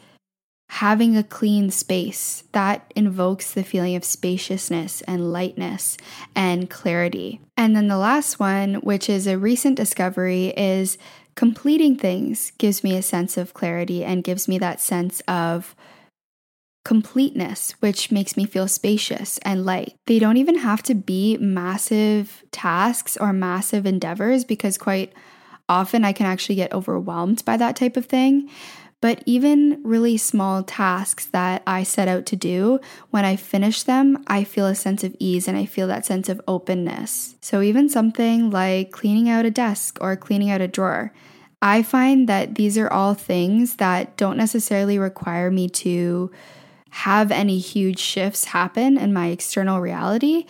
having 0.74 1.16
a 1.16 1.24
clean 1.24 1.68
space 1.68 2.44
that 2.52 2.92
invokes 2.94 3.52
the 3.52 3.64
feeling 3.64 3.96
of 3.96 4.04
spaciousness 4.04 5.00
and 5.02 5.32
lightness 5.32 5.96
and 6.36 6.70
clarity. 6.70 7.40
And 7.56 7.74
then 7.74 7.88
the 7.88 7.98
last 7.98 8.38
one, 8.38 8.74
which 8.76 9.08
is 9.08 9.26
a 9.26 9.36
recent 9.36 9.76
discovery, 9.76 10.54
is 10.56 10.96
completing 11.34 11.96
things 11.96 12.52
gives 12.52 12.84
me 12.84 12.96
a 12.96 13.02
sense 13.02 13.36
of 13.36 13.52
clarity 13.52 14.04
and 14.04 14.22
gives 14.22 14.46
me 14.46 14.58
that 14.58 14.80
sense 14.80 15.20
of 15.26 15.74
completeness, 16.84 17.72
which 17.80 18.12
makes 18.12 18.36
me 18.36 18.46
feel 18.46 18.68
spacious 18.68 19.38
and 19.38 19.66
light. 19.66 19.96
They 20.06 20.20
don't 20.20 20.36
even 20.36 20.58
have 20.58 20.84
to 20.84 20.94
be 20.94 21.36
massive 21.38 22.44
tasks 22.52 23.16
or 23.16 23.32
massive 23.32 23.86
endeavors 23.86 24.44
because 24.44 24.78
quite 24.78 25.12
often 25.68 26.04
I 26.04 26.12
can 26.12 26.26
actually 26.26 26.54
get 26.54 26.72
overwhelmed 26.72 27.44
by 27.44 27.56
that 27.56 27.74
type 27.74 27.96
of 27.96 28.06
thing. 28.06 28.48
But 29.00 29.22
even 29.24 29.80
really 29.82 30.18
small 30.18 30.62
tasks 30.62 31.26
that 31.26 31.62
I 31.66 31.84
set 31.84 32.06
out 32.06 32.26
to 32.26 32.36
do, 32.36 32.80
when 33.10 33.24
I 33.24 33.36
finish 33.36 33.82
them, 33.82 34.22
I 34.26 34.44
feel 34.44 34.66
a 34.66 34.74
sense 34.74 35.02
of 35.02 35.16
ease 35.18 35.48
and 35.48 35.56
I 35.56 35.64
feel 35.64 35.86
that 35.88 36.04
sense 36.04 36.28
of 36.28 36.40
openness. 36.46 37.36
So 37.40 37.62
even 37.62 37.88
something 37.88 38.50
like 38.50 38.90
cleaning 38.90 39.30
out 39.30 39.46
a 39.46 39.50
desk 39.50 39.96
or 40.02 40.16
cleaning 40.16 40.50
out 40.50 40.60
a 40.60 40.68
drawer, 40.68 41.14
I 41.62 41.82
find 41.82 42.28
that 42.28 42.54
these 42.54 42.76
are 42.78 42.92
all 42.92 43.14
things 43.14 43.76
that 43.76 44.16
don't 44.16 44.36
necessarily 44.36 44.98
require 44.98 45.50
me 45.50 45.68
to 45.68 46.30
have 46.90 47.30
any 47.30 47.58
huge 47.58 48.00
shifts 48.00 48.46
happen 48.46 48.98
in 48.98 49.12
my 49.12 49.28
external 49.28 49.80
reality, 49.80 50.46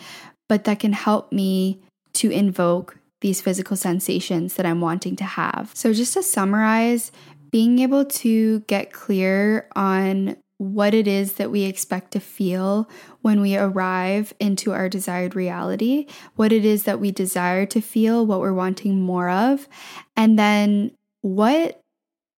but 0.49 0.63
that 0.63 0.79
can 0.79 0.93
help 0.93 1.31
me 1.31 1.79
to 2.13 2.31
invoke 2.31 2.97
these 3.21 3.39
physical 3.39 3.77
sensations 3.77 4.55
that 4.55 4.65
I'm 4.65 4.81
wanting 4.81 5.15
to 5.17 5.23
have. 5.23 5.71
So, 5.75 5.93
just 5.93 6.13
to 6.15 6.23
summarize, 6.23 7.11
being 7.51 7.79
able 7.79 8.05
to 8.05 8.61
get 8.61 8.91
clear 8.91 9.67
on 9.75 10.37
what 10.57 10.93
it 10.93 11.07
is 11.07 11.33
that 11.33 11.49
we 11.49 11.63
expect 11.63 12.11
to 12.11 12.19
feel 12.19 12.87
when 13.21 13.41
we 13.41 13.57
arrive 13.57 14.31
into 14.39 14.71
our 14.71 14.87
desired 14.87 15.35
reality, 15.35 16.05
what 16.35 16.51
it 16.51 16.63
is 16.63 16.83
that 16.83 16.99
we 16.99 17.11
desire 17.11 17.65
to 17.65 17.81
feel, 17.81 18.25
what 18.25 18.39
we're 18.39 18.53
wanting 18.53 19.01
more 19.01 19.29
of, 19.29 19.67
and 20.15 20.37
then 20.37 20.91
what 21.21 21.81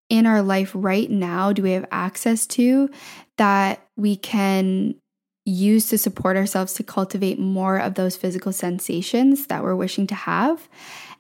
in 0.10 0.26
our 0.26 0.42
life 0.42 0.72
right 0.74 1.10
now 1.10 1.52
do 1.52 1.62
we 1.62 1.72
have 1.72 1.86
access 1.92 2.46
to 2.46 2.90
that 3.38 3.86
we 3.98 4.16
can 4.16 4.96
use 5.46 5.90
to 5.90 5.98
support 5.98 6.38
ourselves 6.38 6.74
to 6.74 6.84
cultivate 6.84 7.40
more 7.40 7.78
of 7.78 7.96
those 7.96 8.16
physical 8.16 8.54
sensations 8.54 9.48
that 9.48 9.64
we're 9.64 9.76
wishing 9.76 10.08
to 10.08 10.16
have? 10.16 10.70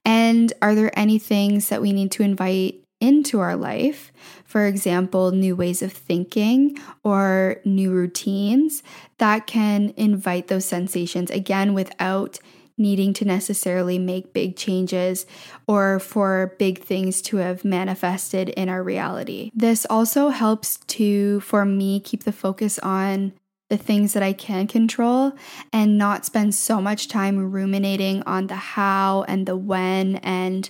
And 0.05 0.53
are 0.61 0.75
there 0.75 0.97
any 0.97 1.19
things 1.19 1.69
that 1.69 1.81
we 1.81 1.91
need 1.91 2.11
to 2.11 2.23
invite 2.23 2.82
into 3.03 3.39
our 3.39 3.55
life? 3.55 4.11
For 4.45 4.65
example, 4.65 5.31
new 5.31 5.55
ways 5.55 5.81
of 5.81 5.91
thinking 5.91 6.79
or 7.03 7.57
new 7.65 7.91
routines 7.91 8.81
that 9.17 9.45
can 9.45 9.93
invite 9.97 10.47
those 10.47 10.65
sensations 10.65 11.29
again 11.29 11.73
without 11.73 12.39
needing 12.77 13.13
to 13.13 13.25
necessarily 13.25 13.99
make 13.99 14.33
big 14.33 14.55
changes 14.55 15.25
or 15.67 15.99
for 15.99 16.55
big 16.57 16.79
things 16.79 17.21
to 17.21 17.37
have 17.37 17.63
manifested 17.63 18.49
in 18.49 18.69
our 18.69 18.81
reality. 18.81 19.51
This 19.53 19.85
also 19.89 20.29
helps 20.29 20.77
to, 20.87 21.39
for 21.41 21.65
me, 21.65 21.99
keep 21.99 22.23
the 22.23 22.31
focus 22.31 22.79
on 22.79 23.33
the 23.69 23.77
things 23.77 24.13
that 24.13 24.23
I 24.23 24.33
can 24.33 24.67
control 24.67 25.33
and 25.71 25.97
not 25.97 26.25
spend 26.25 26.53
so 26.53 26.81
much 26.81 27.07
time 27.07 27.51
ruminating 27.51 28.21
on 28.23 28.47
the 28.47 28.55
how 28.55 29.23
and 29.27 29.45
the 29.47 29.57
when 29.57 30.17
and 30.17 30.69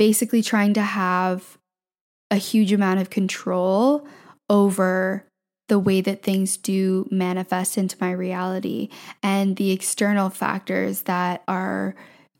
basically 0.00 0.42
trying 0.42 0.72
to 0.72 0.80
have 0.80 1.58
a 2.30 2.36
huge 2.36 2.72
amount 2.72 2.98
of 2.98 3.10
control 3.10 4.08
over 4.48 5.26
the 5.68 5.78
way 5.78 6.00
that 6.00 6.22
things 6.22 6.56
do 6.56 7.06
manifest 7.10 7.76
into 7.76 7.98
my 8.00 8.10
reality 8.10 8.88
and 9.22 9.56
the 9.56 9.70
external 9.70 10.30
factors 10.30 11.02
that 11.02 11.42
are 11.46 11.94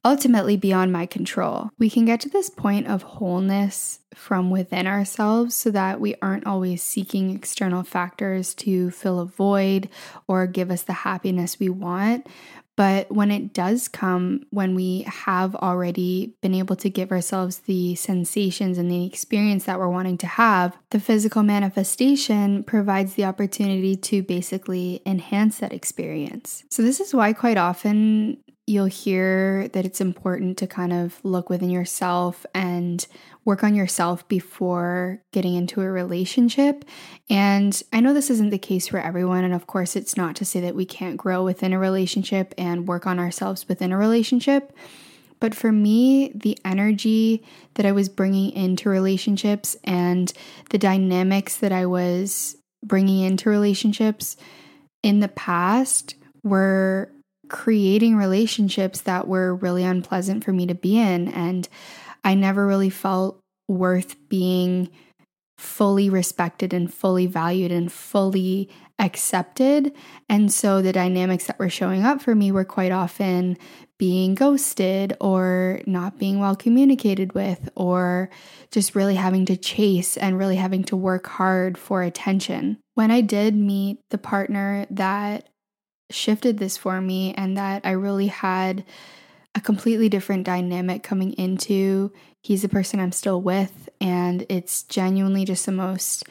ultimately 0.07 0.57
beyond 0.57 0.90
my 0.90 1.05
control. 1.05 1.68
We 1.79 1.90
can 1.90 2.07
get 2.07 2.23
to 2.23 2.31
this 2.31 2.49
point 2.49 2.87
of 2.87 3.03
wholeness 3.03 3.99
from 4.14 4.49
within 4.49 4.87
ourselves 4.87 5.55
so 5.55 5.70
that 5.70 6.01
we 6.01 6.14
aren't 6.23 6.46
always 6.46 6.83
seeking 6.83 7.29
external 7.37 7.83
factors 7.83 8.55
to 8.55 8.90
fill 8.90 9.20
a 9.20 9.27
void 9.27 9.90
or 10.27 10.46
give 10.46 10.70
us 10.70 10.83
the 10.83 10.94
happiness 10.94 11.61
we 11.61 11.68
want. 11.68 12.27
But 12.80 13.12
when 13.12 13.30
it 13.30 13.52
does 13.52 13.88
come, 13.88 14.46
when 14.48 14.74
we 14.74 15.02
have 15.02 15.54
already 15.54 16.34
been 16.40 16.54
able 16.54 16.76
to 16.76 16.88
give 16.88 17.12
ourselves 17.12 17.58
the 17.58 17.94
sensations 17.94 18.78
and 18.78 18.90
the 18.90 19.04
experience 19.04 19.64
that 19.64 19.78
we're 19.78 19.90
wanting 19.90 20.16
to 20.16 20.26
have, 20.26 20.78
the 20.88 20.98
physical 20.98 21.42
manifestation 21.42 22.64
provides 22.64 23.16
the 23.16 23.26
opportunity 23.26 23.96
to 23.96 24.22
basically 24.22 25.02
enhance 25.04 25.58
that 25.58 25.74
experience. 25.74 26.64
So, 26.70 26.82
this 26.82 27.00
is 27.00 27.12
why 27.12 27.34
quite 27.34 27.58
often 27.58 28.38
you'll 28.66 28.86
hear 28.86 29.68
that 29.68 29.84
it's 29.84 30.00
important 30.00 30.56
to 30.56 30.66
kind 30.66 30.94
of 30.94 31.20
look 31.22 31.50
within 31.50 31.68
yourself 31.68 32.46
and 32.54 33.06
work 33.44 33.64
on 33.64 33.74
yourself 33.74 34.26
before 34.29 35.22
getting 35.33 35.55
into 35.55 35.81
a 35.81 35.90
relationship. 35.90 36.85
And 37.29 37.81
I 37.92 38.00
know 38.00 38.12
this 38.12 38.31
isn't 38.31 38.50
the 38.50 38.59
case 38.59 38.88
for 38.88 38.98
everyone. 38.98 39.44
And 39.44 39.55
of 39.55 39.66
course, 39.66 39.96
it's 39.96 40.16
not 40.16 40.37
to 40.37 40.44
say 40.44 40.61
that 40.61 40.74
we 40.74 40.85
can't 40.85 41.16
grow 41.16 41.44
within 41.44 41.72
a 41.72 41.79
relationship 41.79 42.55
and 42.59 42.87
work 42.87 43.07
on 43.07 43.18
ourselves 43.18 43.66
within 43.68 43.92
a 43.92 43.98
relationship. 43.98 44.72
But 45.40 45.55
for 45.55 45.72
me, 45.72 46.33
the 46.35 46.59
energy 46.64 47.42
that 47.74 47.87
I 47.87 47.92
was 47.92 48.11
bringing 48.11 48.53
into 48.53 48.90
relationships 48.90 49.74
and 49.85 50.31
the 50.68 50.79
dynamics 50.79 51.57
that 51.57 51.72
I 51.72 51.87
was 51.87 52.57
bringing 52.85 53.24
into 53.24 53.48
relationships 53.48 54.37
in 55.03 55.20
the 55.20 55.29
past 55.29 56.14
were 56.42 57.11
creating 57.48 58.16
relationships 58.16 59.00
that 59.03 59.26
were 59.26 59.57
really 59.57 59.83
unpleasant 59.83 60.44
for 60.44 60.53
me 60.53 60.66
to 60.66 60.74
be 60.74 60.98
in. 60.98 61.29
And 61.29 61.68
I 62.24 62.35
never 62.35 62.66
really 62.66 62.90
felt 62.90 63.40
worth 63.68 64.16
being 64.28 64.90
fully 65.59 66.09
respected 66.09 66.72
and 66.72 66.92
fully 66.92 67.26
valued 67.26 67.70
and 67.70 67.92
fully 67.92 68.68
accepted. 68.98 69.92
And 70.28 70.52
so 70.52 70.80
the 70.80 70.92
dynamics 70.92 71.46
that 71.46 71.59
were 71.59 71.68
showing 71.68 72.02
up 72.02 72.22
for 72.22 72.35
me 72.35 72.50
were 72.50 72.64
quite 72.64 72.92
often 72.92 73.59
being 73.98 74.35
ghosted 74.35 75.14
or 75.20 75.80
not 75.87 76.18
being 76.18 76.38
well 76.38 76.56
communicated 76.56 77.35
with 77.35 77.68
or 77.76 78.30
just 78.70 78.94
really 78.94 79.16
having 79.16 79.44
to 79.46 79.56
chase 79.56 80.16
and 80.16 80.38
really 80.38 80.56
having 80.56 80.83
to 80.85 80.96
work 80.96 81.26
hard 81.26 81.76
for 81.76 82.02
attention. 82.02 82.78
When 82.94 83.11
I 83.11 83.20
did 83.20 83.54
meet 83.54 83.98
the 84.09 84.18
partner 84.18 84.87
that 84.90 85.50
shifted 86.11 86.59
this 86.59 86.76
for 86.76 87.00
me 87.00 87.35
and 87.35 87.56
that 87.56 87.83
I 87.85 87.90
really 87.90 88.28
had 88.28 88.85
a 89.54 89.60
completely 89.60 90.08
different 90.08 90.44
dynamic 90.44 91.02
coming 91.02 91.32
into. 91.32 92.12
He's 92.42 92.62
the 92.62 92.68
person 92.68 93.00
I'm 93.00 93.12
still 93.12 93.40
with, 93.40 93.88
and 94.00 94.46
it's 94.48 94.82
genuinely 94.84 95.44
just 95.44 95.66
the 95.66 95.72
most 95.72 96.24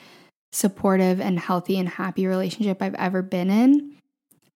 supportive 0.52 1.22
and 1.22 1.40
healthy 1.40 1.78
and 1.78 1.90
happy 1.90 2.26
relationship 2.26 2.82
I've 2.82 2.96
ever 2.96 3.22
been 3.22 3.50
in. 3.50 3.96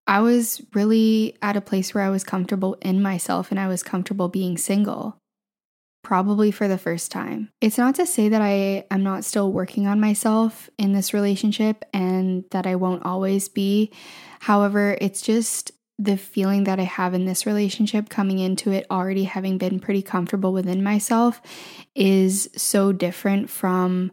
I 0.07 0.21
was 0.21 0.61
really 0.73 1.37
at 1.41 1.55
a 1.55 1.61
place 1.61 1.93
where 1.93 2.03
I 2.03 2.09
was 2.09 2.23
comfortable 2.23 2.75
in 2.81 3.01
myself 3.01 3.51
and 3.51 3.59
I 3.59 3.67
was 3.67 3.83
comfortable 3.83 4.27
being 4.27 4.57
single, 4.57 5.17
probably 6.03 6.51
for 6.51 6.67
the 6.67 6.77
first 6.77 7.11
time. 7.11 7.49
It's 7.61 7.77
not 7.77 7.95
to 7.95 8.05
say 8.05 8.27
that 8.27 8.41
I 8.41 8.85
am 8.91 9.03
not 9.03 9.23
still 9.23 9.51
working 9.51 9.87
on 9.87 10.01
myself 10.01 10.69
in 10.77 10.91
this 10.91 11.13
relationship 11.13 11.85
and 11.93 12.43
that 12.51 12.67
I 12.67 12.75
won't 12.75 13.05
always 13.05 13.47
be. 13.47 13.91
However, 14.41 14.97
it's 14.99 15.21
just 15.21 15.71
the 15.99 16.17
feeling 16.17 16.63
that 16.63 16.79
I 16.79 16.83
have 16.83 17.13
in 17.13 17.25
this 17.25 17.45
relationship 17.45 18.09
coming 18.09 18.39
into 18.39 18.71
it 18.71 18.87
already 18.89 19.25
having 19.25 19.57
been 19.57 19.79
pretty 19.79 20.01
comfortable 20.01 20.51
within 20.51 20.81
myself 20.83 21.41
is 21.95 22.49
so 22.55 22.91
different 22.91 23.49
from 23.49 24.11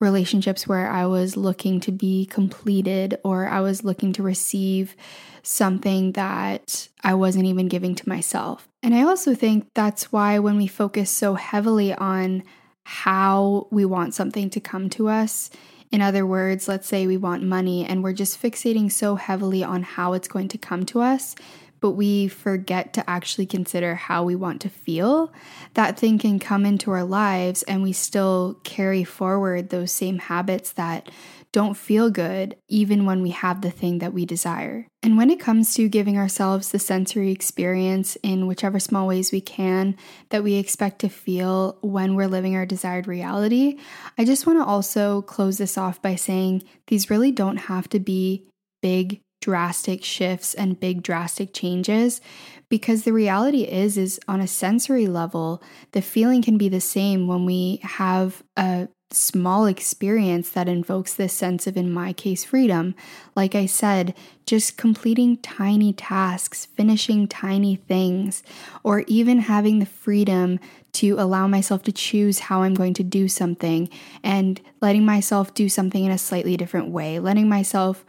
relationships 0.00 0.66
where 0.66 0.88
I 0.88 1.06
was 1.06 1.36
looking 1.36 1.80
to 1.80 1.92
be 1.92 2.24
completed 2.26 3.18
or 3.24 3.48
I 3.48 3.60
was 3.60 3.84
looking 3.84 4.12
to 4.14 4.22
receive 4.22 4.96
something 5.42 6.12
that 6.12 6.88
I 7.02 7.14
wasn't 7.14 7.46
even 7.46 7.68
giving 7.68 7.94
to 7.96 8.08
myself. 8.08 8.68
And 8.82 8.94
I 8.94 9.02
also 9.02 9.34
think 9.34 9.66
that's 9.74 10.12
why 10.12 10.38
when 10.38 10.56
we 10.56 10.66
focus 10.66 11.10
so 11.10 11.34
heavily 11.34 11.92
on 11.92 12.44
how 12.84 13.66
we 13.70 13.84
want 13.84 14.14
something 14.14 14.50
to 14.50 14.60
come 14.60 14.88
to 14.90 15.08
us, 15.08 15.50
in 15.90 16.02
other 16.02 16.26
words, 16.26 16.68
let's 16.68 16.86
say 16.86 17.06
we 17.06 17.16
want 17.16 17.42
money 17.42 17.84
and 17.84 18.02
we're 18.02 18.12
just 18.12 18.40
fixating 18.40 18.92
so 18.92 19.16
heavily 19.16 19.64
on 19.64 19.82
how 19.82 20.12
it's 20.12 20.28
going 20.28 20.48
to 20.48 20.58
come 20.58 20.84
to 20.86 21.00
us, 21.00 21.34
but 21.80 21.92
we 21.92 22.28
forget 22.28 22.92
to 22.94 23.08
actually 23.08 23.46
consider 23.46 23.94
how 23.94 24.24
we 24.24 24.34
want 24.34 24.60
to 24.62 24.68
feel. 24.68 25.32
That 25.74 25.98
thing 25.98 26.18
can 26.18 26.38
come 26.38 26.66
into 26.66 26.90
our 26.90 27.04
lives 27.04 27.62
and 27.62 27.82
we 27.82 27.92
still 27.92 28.60
carry 28.64 29.04
forward 29.04 29.70
those 29.70 29.92
same 29.92 30.18
habits 30.18 30.72
that 30.72 31.08
don't 31.52 31.76
feel 31.76 32.10
good 32.10 32.56
even 32.68 33.06
when 33.06 33.22
we 33.22 33.30
have 33.30 33.62
the 33.62 33.70
thing 33.70 33.98
that 33.98 34.12
we 34.12 34.26
desire. 34.26 34.86
And 35.02 35.16
when 35.16 35.30
it 35.30 35.40
comes 35.40 35.74
to 35.74 35.88
giving 35.88 36.18
ourselves 36.18 36.70
the 36.70 36.78
sensory 36.78 37.30
experience 37.30 38.16
in 38.22 38.46
whichever 38.46 38.78
small 38.78 39.06
ways 39.06 39.32
we 39.32 39.40
can 39.40 39.96
that 40.30 40.42
we 40.42 40.54
expect 40.54 41.00
to 41.00 41.08
feel 41.08 41.78
when 41.80 42.14
we're 42.14 42.26
living 42.28 42.56
our 42.56 42.66
desired 42.66 43.06
reality, 43.06 43.78
I 44.16 44.24
just 44.24 44.46
want 44.46 44.58
to 44.58 44.64
also 44.64 45.22
close 45.22 45.58
this 45.58 45.78
off 45.78 46.02
by 46.02 46.16
saying 46.16 46.64
these 46.88 47.10
really 47.10 47.32
don't 47.32 47.56
have 47.56 47.88
to 47.90 48.00
be 48.00 48.44
big 48.82 49.20
drastic 49.40 50.04
shifts 50.04 50.52
and 50.54 50.80
big 50.80 51.02
drastic 51.02 51.54
changes 51.54 52.20
because 52.68 53.04
the 53.04 53.12
reality 53.12 53.62
is 53.62 53.96
is 53.96 54.18
on 54.26 54.40
a 54.40 54.48
sensory 54.48 55.06
level 55.06 55.62
the 55.92 56.02
feeling 56.02 56.42
can 56.42 56.58
be 56.58 56.68
the 56.68 56.80
same 56.80 57.28
when 57.28 57.44
we 57.44 57.78
have 57.84 58.42
a 58.56 58.88
small 59.10 59.66
experience 59.66 60.50
that 60.50 60.68
invokes 60.68 61.14
this 61.14 61.32
sense 61.32 61.66
of, 61.66 61.76
in 61.76 61.90
my 61.90 62.12
case, 62.12 62.44
freedom. 62.44 62.94
Like 63.34 63.54
I 63.54 63.66
said, 63.66 64.14
just 64.44 64.76
completing 64.76 65.38
tiny 65.38 65.92
tasks, 65.92 66.66
finishing 66.66 67.26
tiny 67.26 67.76
things, 67.76 68.42
or 68.82 69.04
even 69.06 69.40
having 69.40 69.78
the 69.78 69.86
freedom 69.86 70.60
to 70.92 71.16
allow 71.18 71.46
myself 71.46 71.82
to 71.84 71.92
choose 71.92 72.38
how 72.40 72.62
I'm 72.62 72.74
going 72.74 72.94
to 72.94 73.02
do 73.02 73.28
something 73.28 73.88
and 74.22 74.60
letting 74.80 75.04
myself 75.04 75.54
do 75.54 75.68
something 75.68 76.04
in 76.04 76.10
a 76.10 76.18
slightly 76.18 76.56
different 76.56 76.88
way, 76.88 77.18
letting 77.18 77.48
myself 77.48 78.04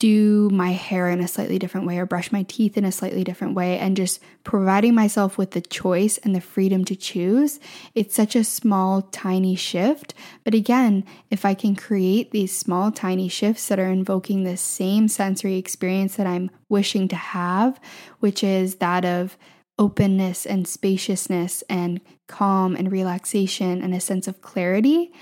do 0.00 0.48
my 0.50 0.72
hair 0.72 1.10
in 1.10 1.20
a 1.20 1.28
slightly 1.28 1.58
different 1.58 1.86
way 1.86 1.98
or 1.98 2.06
brush 2.06 2.32
my 2.32 2.42
teeth 2.44 2.76
in 2.78 2.86
a 2.86 2.90
slightly 2.90 3.22
different 3.22 3.54
way 3.54 3.78
and 3.78 3.96
just 3.98 4.18
providing 4.44 4.94
myself 4.94 5.36
with 5.36 5.50
the 5.50 5.60
choice 5.60 6.16
and 6.18 6.34
the 6.34 6.40
freedom 6.40 6.86
to 6.86 6.96
choose. 6.96 7.60
It's 7.94 8.14
such 8.14 8.34
a 8.34 8.42
small, 8.42 9.02
tiny 9.02 9.54
shift. 9.54 10.14
But 10.42 10.54
again, 10.54 11.04
if 11.30 11.44
I 11.44 11.52
can 11.52 11.76
create 11.76 12.30
these 12.30 12.56
small, 12.56 12.90
tiny 12.90 13.28
shifts 13.28 13.68
that 13.68 13.78
are 13.78 13.90
invoking 13.90 14.42
the 14.42 14.56
same 14.56 15.06
sensory 15.06 15.56
experience 15.56 16.16
that 16.16 16.26
I'm 16.26 16.50
wishing 16.70 17.06
to 17.08 17.16
have, 17.16 17.78
which 18.20 18.42
is 18.42 18.76
that 18.76 19.04
of 19.04 19.36
openness 19.78 20.46
and 20.46 20.66
spaciousness 20.66 21.62
and 21.68 22.00
calm 22.26 22.74
and 22.74 22.90
relaxation 22.90 23.82
and 23.82 23.94
a 23.94 24.00
sense 24.00 24.26
of 24.26 24.40
clarity, 24.40 25.12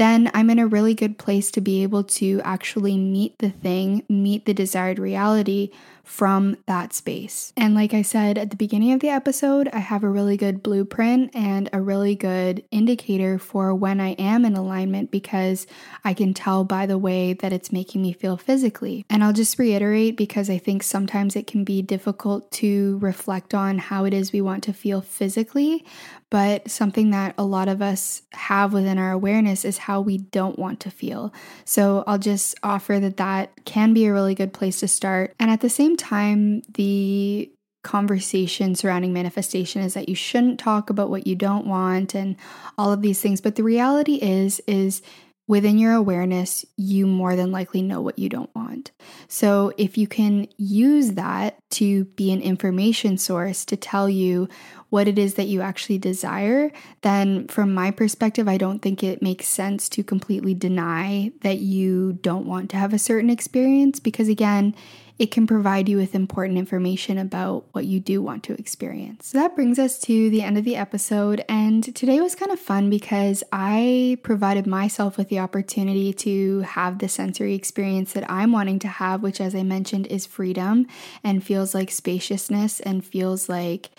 then 0.00 0.30
I'm 0.32 0.48
in 0.48 0.58
a 0.58 0.66
really 0.66 0.94
good 0.94 1.18
place 1.18 1.50
to 1.50 1.60
be 1.60 1.82
able 1.82 2.04
to 2.04 2.40
actually 2.42 2.96
meet 2.96 3.38
the 3.38 3.50
thing, 3.50 4.02
meet 4.08 4.46
the 4.46 4.54
desired 4.54 4.98
reality 4.98 5.70
from 6.10 6.56
that 6.66 6.92
space. 6.92 7.52
And 7.56 7.72
like 7.72 7.94
I 7.94 8.02
said 8.02 8.36
at 8.36 8.50
the 8.50 8.56
beginning 8.56 8.92
of 8.92 8.98
the 8.98 9.10
episode, 9.10 9.68
I 9.72 9.78
have 9.78 10.02
a 10.02 10.08
really 10.08 10.36
good 10.36 10.60
blueprint 10.60 11.30
and 11.36 11.70
a 11.72 11.80
really 11.80 12.16
good 12.16 12.64
indicator 12.72 13.38
for 13.38 13.72
when 13.72 14.00
I 14.00 14.10
am 14.14 14.44
in 14.44 14.56
alignment 14.56 15.12
because 15.12 15.68
I 16.04 16.12
can 16.12 16.34
tell 16.34 16.64
by 16.64 16.84
the 16.86 16.98
way 16.98 17.32
that 17.34 17.52
it's 17.52 17.70
making 17.70 18.02
me 18.02 18.12
feel 18.12 18.36
physically. 18.36 19.06
And 19.08 19.22
I'll 19.22 19.32
just 19.32 19.56
reiterate 19.56 20.16
because 20.16 20.50
I 20.50 20.58
think 20.58 20.82
sometimes 20.82 21.36
it 21.36 21.46
can 21.46 21.62
be 21.62 21.80
difficult 21.80 22.50
to 22.52 22.98
reflect 22.98 23.54
on 23.54 23.78
how 23.78 24.04
it 24.04 24.12
is 24.12 24.32
we 24.32 24.40
want 24.40 24.64
to 24.64 24.72
feel 24.72 25.00
physically, 25.00 25.84
but 26.28 26.68
something 26.68 27.10
that 27.10 27.36
a 27.38 27.44
lot 27.44 27.68
of 27.68 27.80
us 27.80 28.22
have 28.32 28.72
within 28.72 28.98
our 28.98 29.12
awareness 29.12 29.64
is 29.64 29.78
how 29.78 30.00
we 30.00 30.18
don't 30.18 30.58
want 30.58 30.80
to 30.80 30.90
feel. 30.90 31.32
So 31.64 32.02
I'll 32.06 32.18
just 32.18 32.56
offer 32.64 32.98
that 32.98 33.16
that 33.18 33.64
can 33.64 33.94
be 33.94 34.06
a 34.06 34.12
really 34.12 34.34
good 34.34 34.52
place 34.52 34.80
to 34.80 34.88
start. 34.88 35.34
And 35.38 35.50
at 35.50 35.60
the 35.60 35.70
same 35.70 35.96
time, 36.00 36.62
the 36.74 37.52
conversation 37.82 38.74
surrounding 38.74 39.12
manifestation 39.12 39.82
is 39.82 39.94
that 39.94 40.08
you 40.08 40.14
shouldn't 40.14 40.60
talk 40.60 40.90
about 40.90 41.08
what 41.08 41.26
you 41.26 41.34
don't 41.34 41.66
want 41.66 42.14
and 42.14 42.36
all 42.76 42.92
of 42.92 43.02
these 43.02 43.20
things. 43.20 43.40
But 43.40 43.56
the 43.56 43.62
reality 43.62 44.16
is 44.16 44.60
is 44.66 45.02
within 45.50 45.78
your 45.78 45.92
awareness 45.92 46.64
you 46.76 47.08
more 47.08 47.34
than 47.34 47.50
likely 47.50 47.82
know 47.82 48.00
what 48.00 48.16
you 48.16 48.28
don't 48.28 48.54
want. 48.54 48.92
So 49.26 49.72
if 49.76 49.98
you 49.98 50.06
can 50.06 50.46
use 50.58 51.12
that 51.14 51.56
to 51.72 52.04
be 52.04 52.30
an 52.30 52.40
information 52.40 53.18
source 53.18 53.64
to 53.64 53.76
tell 53.76 54.08
you 54.08 54.48
what 54.90 55.08
it 55.08 55.18
is 55.18 55.34
that 55.34 55.48
you 55.48 55.60
actually 55.60 55.98
desire, 55.98 56.70
then 57.02 57.48
from 57.48 57.74
my 57.74 57.90
perspective, 57.90 58.46
I 58.46 58.58
don't 58.58 58.80
think 58.80 59.02
it 59.02 59.22
makes 59.22 59.48
sense 59.48 59.88
to 59.88 60.04
completely 60.04 60.54
deny 60.54 61.32
that 61.40 61.58
you 61.58 62.12
don't 62.22 62.46
want 62.46 62.70
to 62.70 62.76
have 62.76 62.94
a 62.94 62.98
certain 62.98 63.30
experience 63.30 63.98
because, 63.98 64.28
again, 64.28 64.76
it 65.20 65.30
can 65.30 65.46
provide 65.46 65.86
you 65.86 65.98
with 65.98 66.14
important 66.14 66.58
information 66.58 67.18
about 67.18 67.66
what 67.72 67.84
you 67.84 68.00
do 68.00 68.22
want 68.22 68.42
to 68.42 68.54
experience. 68.54 69.26
So 69.26 69.38
that 69.38 69.54
brings 69.54 69.78
us 69.78 69.98
to 70.00 70.30
the 70.30 70.40
end 70.40 70.56
of 70.56 70.64
the 70.64 70.76
episode. 70.76 71.44
And 71.46 71.94
today 71.94 72.22
was 72.22 72.34
kind 72.34 72.50
of 72.50 72.58
fun 72.58 72.88
because 72.88 73.44
I 73.52 74.16
provided 74.22 74.66
myself 74.66 75.18
with 75.18 75.28
the 75.28 75.38
opportunity 75.38 76.14
to 76.14 76.60
have 76.60 77.00
the 77.00 77.08
sensory 77.08 77.54
experience 77.54 78.14
that 78.14 78.30
I'm 78.30 78.50
wanting 78.50 78.78
to 78.78 78.88
have, 78.88 79.22
which, 79.22 79.42
as 79.42 79.54
I 79.54 79.62
mentioned, 79.62 80.06
is 80.06 80.24
freedom 80.24 80.86
and 81.22 81.44
feels 81.44 81.74
like 81.74 81.90
spaciousness 81.90 82.80
and 82.80 83.04
feels 83.04 83.46
like 83.46 83.90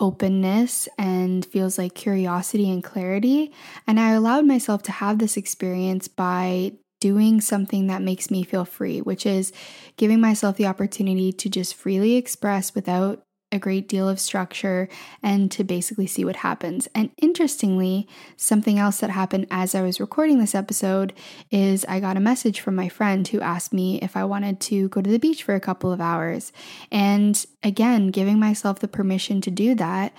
openness 0.00 0.88
and 0.98 1.46
feels 1.46 1.78
like 1.78 1.94
curiosity 1.94 2.68
and 2.68 2.82
clarity. 2.82 3.52
And 3.86 4.00
I 4.00 4.10
allowed 4.10 4.44
myself 4.44 4.82
to 4.82 4.92
have 4.92 5.20
this 5.20 5.36
experience 5.36 6.08
by 6.08 6.72
doing 7.04 7.38
something 7.38 7.86
that 7.86 8.00
makes 8.00 8.30
me 8.30 8.42
feel 8.42 8.64
free, 8.64 9.02
which 9.02 9.26
is 9.26 9.52
giving 9.98 10.22
myself 10.22 10.56
the 10.56 10.64
opportunity 10.64 11.34
to 11.34 11.50
just 11.50 11.74
freely 11.74 12.16
express 12.16 12.74
without 12.74 13.22
a 13.52 13.58
great 13.58 13.90
deal 13.90 14.08
of 14.08 14.18
structure 14.18 14.88
and 15.22 15.52
to 15.52 15.62
basically 15.62 16.06
see 16.06 16.24
what 16.24 16.36
happens. 16.36 16.88
And 16.94 17.10
interestingly, 17.20 18.08
something 18.38 18.78
else 18.78 19.00
that 19.00 19.10
happened 19.10 19.48
as 19.50 19.74
I 19.74 19.82
was 19.82 20.00
recording 20.00 20.38
this 20.38 20.54
episode 20.54 21.12
is 21.50 21.84
I 21.90 22.00
got 22.00 22.16
a 22.16 22.20
message 22.20 22.60
from 22.60 22.74
my 22.74 22.88
friend 22.88 23.28
who 23.28 23.42
asked 23.42 23.74
me 23.74 24.00
if 24.00 24.16
I 24.16 24.24
wanted 24.24 24.58
to 24.60 24.88
go 24.88 25.02
to 25.02 25.10
the 25.10 25.18
beach 25.18 25.42
for 25.42 25.54
a 25.54 25.60
couple 25.60 25.92
of 25.92 26.00
hours. 26.00 26.52
And 26.90 27.44
again, 27.62 28.12
giving 28.12 28.40
myself 28.40 28.78
the 28.78 28.88
permission 28.88 29.42
to 29.42 29.50
do 29.50 29.74
that 29.74 30.14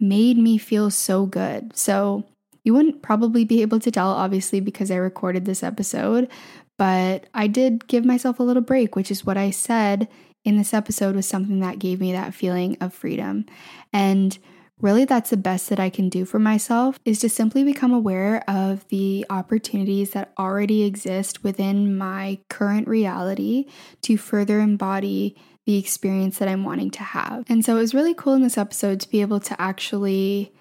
made 0.00 0.36
me 0.36 0.58
feel 0.58 0.90
so 0.90 1.26
good. 1.26 1.76
So, 1.76 2.24
you 2.64 2.74
wouldn't 2.74 3.02
probably 3.02 3.44
be 3.44 3.62
able 3.62 3.78
to 3.80 3.90
tell, 3.90 4.08
obviously, 4.08 4.58
because 4.58 4.90
I 4.90 4.96
recorded 4.96 5.44
this 5.44 5.62
episode, 5.62 6.28
but 6.76 7.26
I 7.34 7.46
did 7.46 7.86
give 7.86 8.04
myself 8.04 8.40
a 8.40 8.42
little 8.42 8.62
break, 8.62 8.96
which 8.96 9.10
is 9.10 9.24
what 9.24 9.36
I 9.36 9.50
said 9.50 10.08
in 10.44 10.56
this 10.56 10.74
episode 10.74 11.14
was 11.14 11.26
something 11.26 11.60
that 11.60 11.78
gave 11.78 12.00
me 12.00 12.12
that 12.12 12.34
feeling 12.34 12.76
of 12.80 12.92
freedom. 12.92 13.46
And 13.92 14.36
really, 14.80 15.04
that's 15.04 15.30
the 15.30 15.36
best 15.36 15.68
that 15.70 15.78
I 15.78 15.88
can 15.88 16.08
do 16.08 16.24
for 16.24 16.38
myself 16.38 16.98
is 17.04 17.20
to 17.20 17.28
simply 17.28 17.64
become 17.64 17.92
aware 17.92 18.42
of 18.48 18.86
the 18.88 19.24
opportunities 19.30 20.10
that 20.10 20.32
already 20.38 20.82
exist 20.82 21.44
within 21.44 21.96
my 21.96 22.38
current 22.50 22.88
reality 22.88 23.66
to 24.02 24.16
further 24.16 24.60
embody 24.60 25.36
the 25.66 25.78
experience 25.78 26.38
that 26.38 26.48
I'm 26.48 26.64
wanting 26.64 26.90
to 26.90 27.02
have. 27.02 27.44
And 27.48 27.64
so 27.64 27.76
it 27.76 27.80
was 27.80 27.94
really 27.94 28.14
cool 28.14 28.34
in 28.34 28.42
this 28.42 28.58
episode 28.58 29.00
to 29.00 29.08
be 29.08 29.22
able 29.22 29.40
to 29.40 29.60
actually 29.60 30.52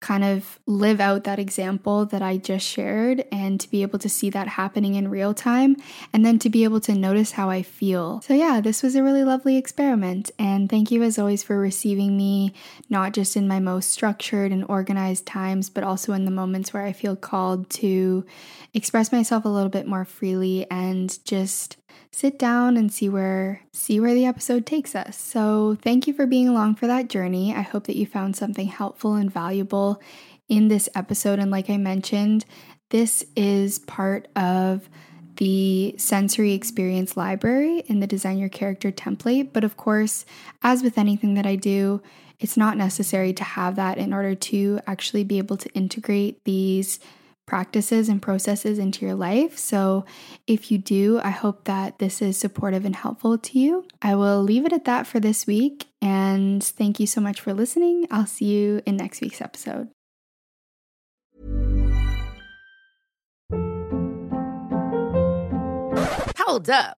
kind 0.00 0.24
of 0.24 0.58
live 0.66 0.98
out 0.98 1.24
that 1.24 1.38
example 1.38 2.06
that 2.06 2.22
I 2.22 2.38
just 2.38 2.66
shared 2.66 3.24
and 3.30 3.60
to 3.60 3.70
be 3.70 3.82
able 3.82 3.98
to 3.98 4.08
see 4.08 4.30
that 4.30 4.48
happening 4.48 4.94
in 4.94 5.08
real 5.08 5.34
time 5.34 5.76
and 6.12 6.24
then 6.24 6.38
to 6.38 6.48
be 6.48 6.64
able 6.64 6.80
to 6.80 6.94
notice 6.94 7.32
how 7.32 7.50
I 7.50 7.62
feel. 7.62 8.22
So, 8.22 8.32
yeah, 8.32 8.62
this 8.62 8.82
was 8.82 8.94
a 8.94 9.02
really 9.02 9.24
lovely 9.24 9.58
experiment. 9.58 10.30
And 10.38 10.70
thank 10.70 10.90
you 10.90 11.02
as 11.02 11.18
always 11.18 11.42
for 11.42 11.58
receiving 11.58 12.16
me, 12.16 12.54
not 12.88 13.12
just 13.12 13.36
in 13.36 13.46
my 13.46 13.60
most 13.60 13.90
structured 13.90 14.52
and 14.52 14.64
organized 14.68 15.26
times, 15.26 15.68
but 15.68 15.84
also 15.84 16.14
in 16.14 16.24
the 16.24 16.30
moments 16.30 16.72
where 16.72 16.84
I 16.84 16.92
feel 16.92 17.14
called 17.14 17.68
to 17.70 18.24
express 18.72 19.12
myself 19.12 19.44
a 19.44 19.48
little 19.48 19.68
bit 19.68 19.86
more 19.86 20.06
freely 20.06 20.66
and 20.70 21.22
just 21.26 21.76
sit 22.12 22.38
down 22.38 22.76
and 22.76 22.92
see 22.92 23.08
where 23.08 23.62
see 23.72 24.00
where 24.00 24.14
the 24.14 24.26
episode 24.26 24.66
takes 24.66 24.94
us. 24.94 25.16
So, 25.16 25.76
thank 25.82 26.06
you 26.06 26.12
for 26.12 26.26
being 26.26 26.48
along 26.48 26.76
for 26.76 26.86
that 26.86 27.08
journey. 27.08 27.54
I 27.54 27.62
hope 27.62 27.86
that 27.86 27.96
you 27.96 28.06
found 28.06 28.36
something 28.36 28.66
helpful 28.66 29.14
and 29.14 29.32
valuable 29.32 30.00
in 30.48 30.68
this 30.68 30.88
episode 30.94 31.38
and 31.38 31.50
like 31.50 31.70
I 31.70 31.76
mentioned, 31.76 32.44
this 32.90 33.24
is 33.36 33.78
part 33.78 34.26
of 34.34 34.88
the 35.36 35.94
sensory 35.96 36.52
experience 36.52 37.16
library 37.16 37.78
in 37.86 38.00
the 38.00 38.06
design 38.06 38.36
your 38.38 38.50
character 38.50 38.92
template, 38.92 39.52
but 39.52 39.64
of 39.64 39.76
course, 39.76 40.26
as 40.62 40.82
with 40.82 40.98
anything 40.98 41.34
that 41.34 41.46
I 41.46 41.56
do, 41.56 42.02
it's 42.40 42.56
not 42.56 42.76
necessary 42.76 43.32
to 43.34 43.44
have 43.44 43.76
that 43.76 43.96
in 43.96 44.12
order 44.12 44.34
to 44.34 44.80
actually 44.86 45.24
be 45.24 45.38
able 45.38 45.56
to 45.56 45.70
integrate 45.70 46.44
these 46.44 47.00
practices 47.50 48.08
and 48.08 48.22
processes 48.22 48.78
into 48.78 49.04
your 49.04 49.16
life. 49.16 49.58
So, 49.58 50.04
if 50.46 50.70
you 50.70 50.78
do, 50.78 51.18
I 51.18 51.30
hope 51.30 51.64
that 51.64 51.98
this 51.98 52.22
is 52.22 52.38
supportive 52.38 52.84
and 52.84 52.94
helpful 52.94 53.36
to 53.38 53.58
you. 53.58 53.86
I 54.00 54.14
will 54.14 54.40
leave 54.40 54.64
it 54.66 54.72
at 54.72 54.84
that 54.84 55.04
for 55.04 55.18
this 55.18 55.48
week. 55.48 55.88
And 56.00 56.62
thank 56.62 57.00
you 57.00 57.08
so 57.08 57.20
much 57.20 57.40
for 57.40 57.52
listening. 57.52 58.06
I'll 58.08 58.26
see 58.26 58.44
you 58.44 58.82
in 58.86 58.96
next 58.96 59.20
week's 59.20 59.40
episode. 59.40 59.88
Hold 66.38 66.70
up. 66.70 66.99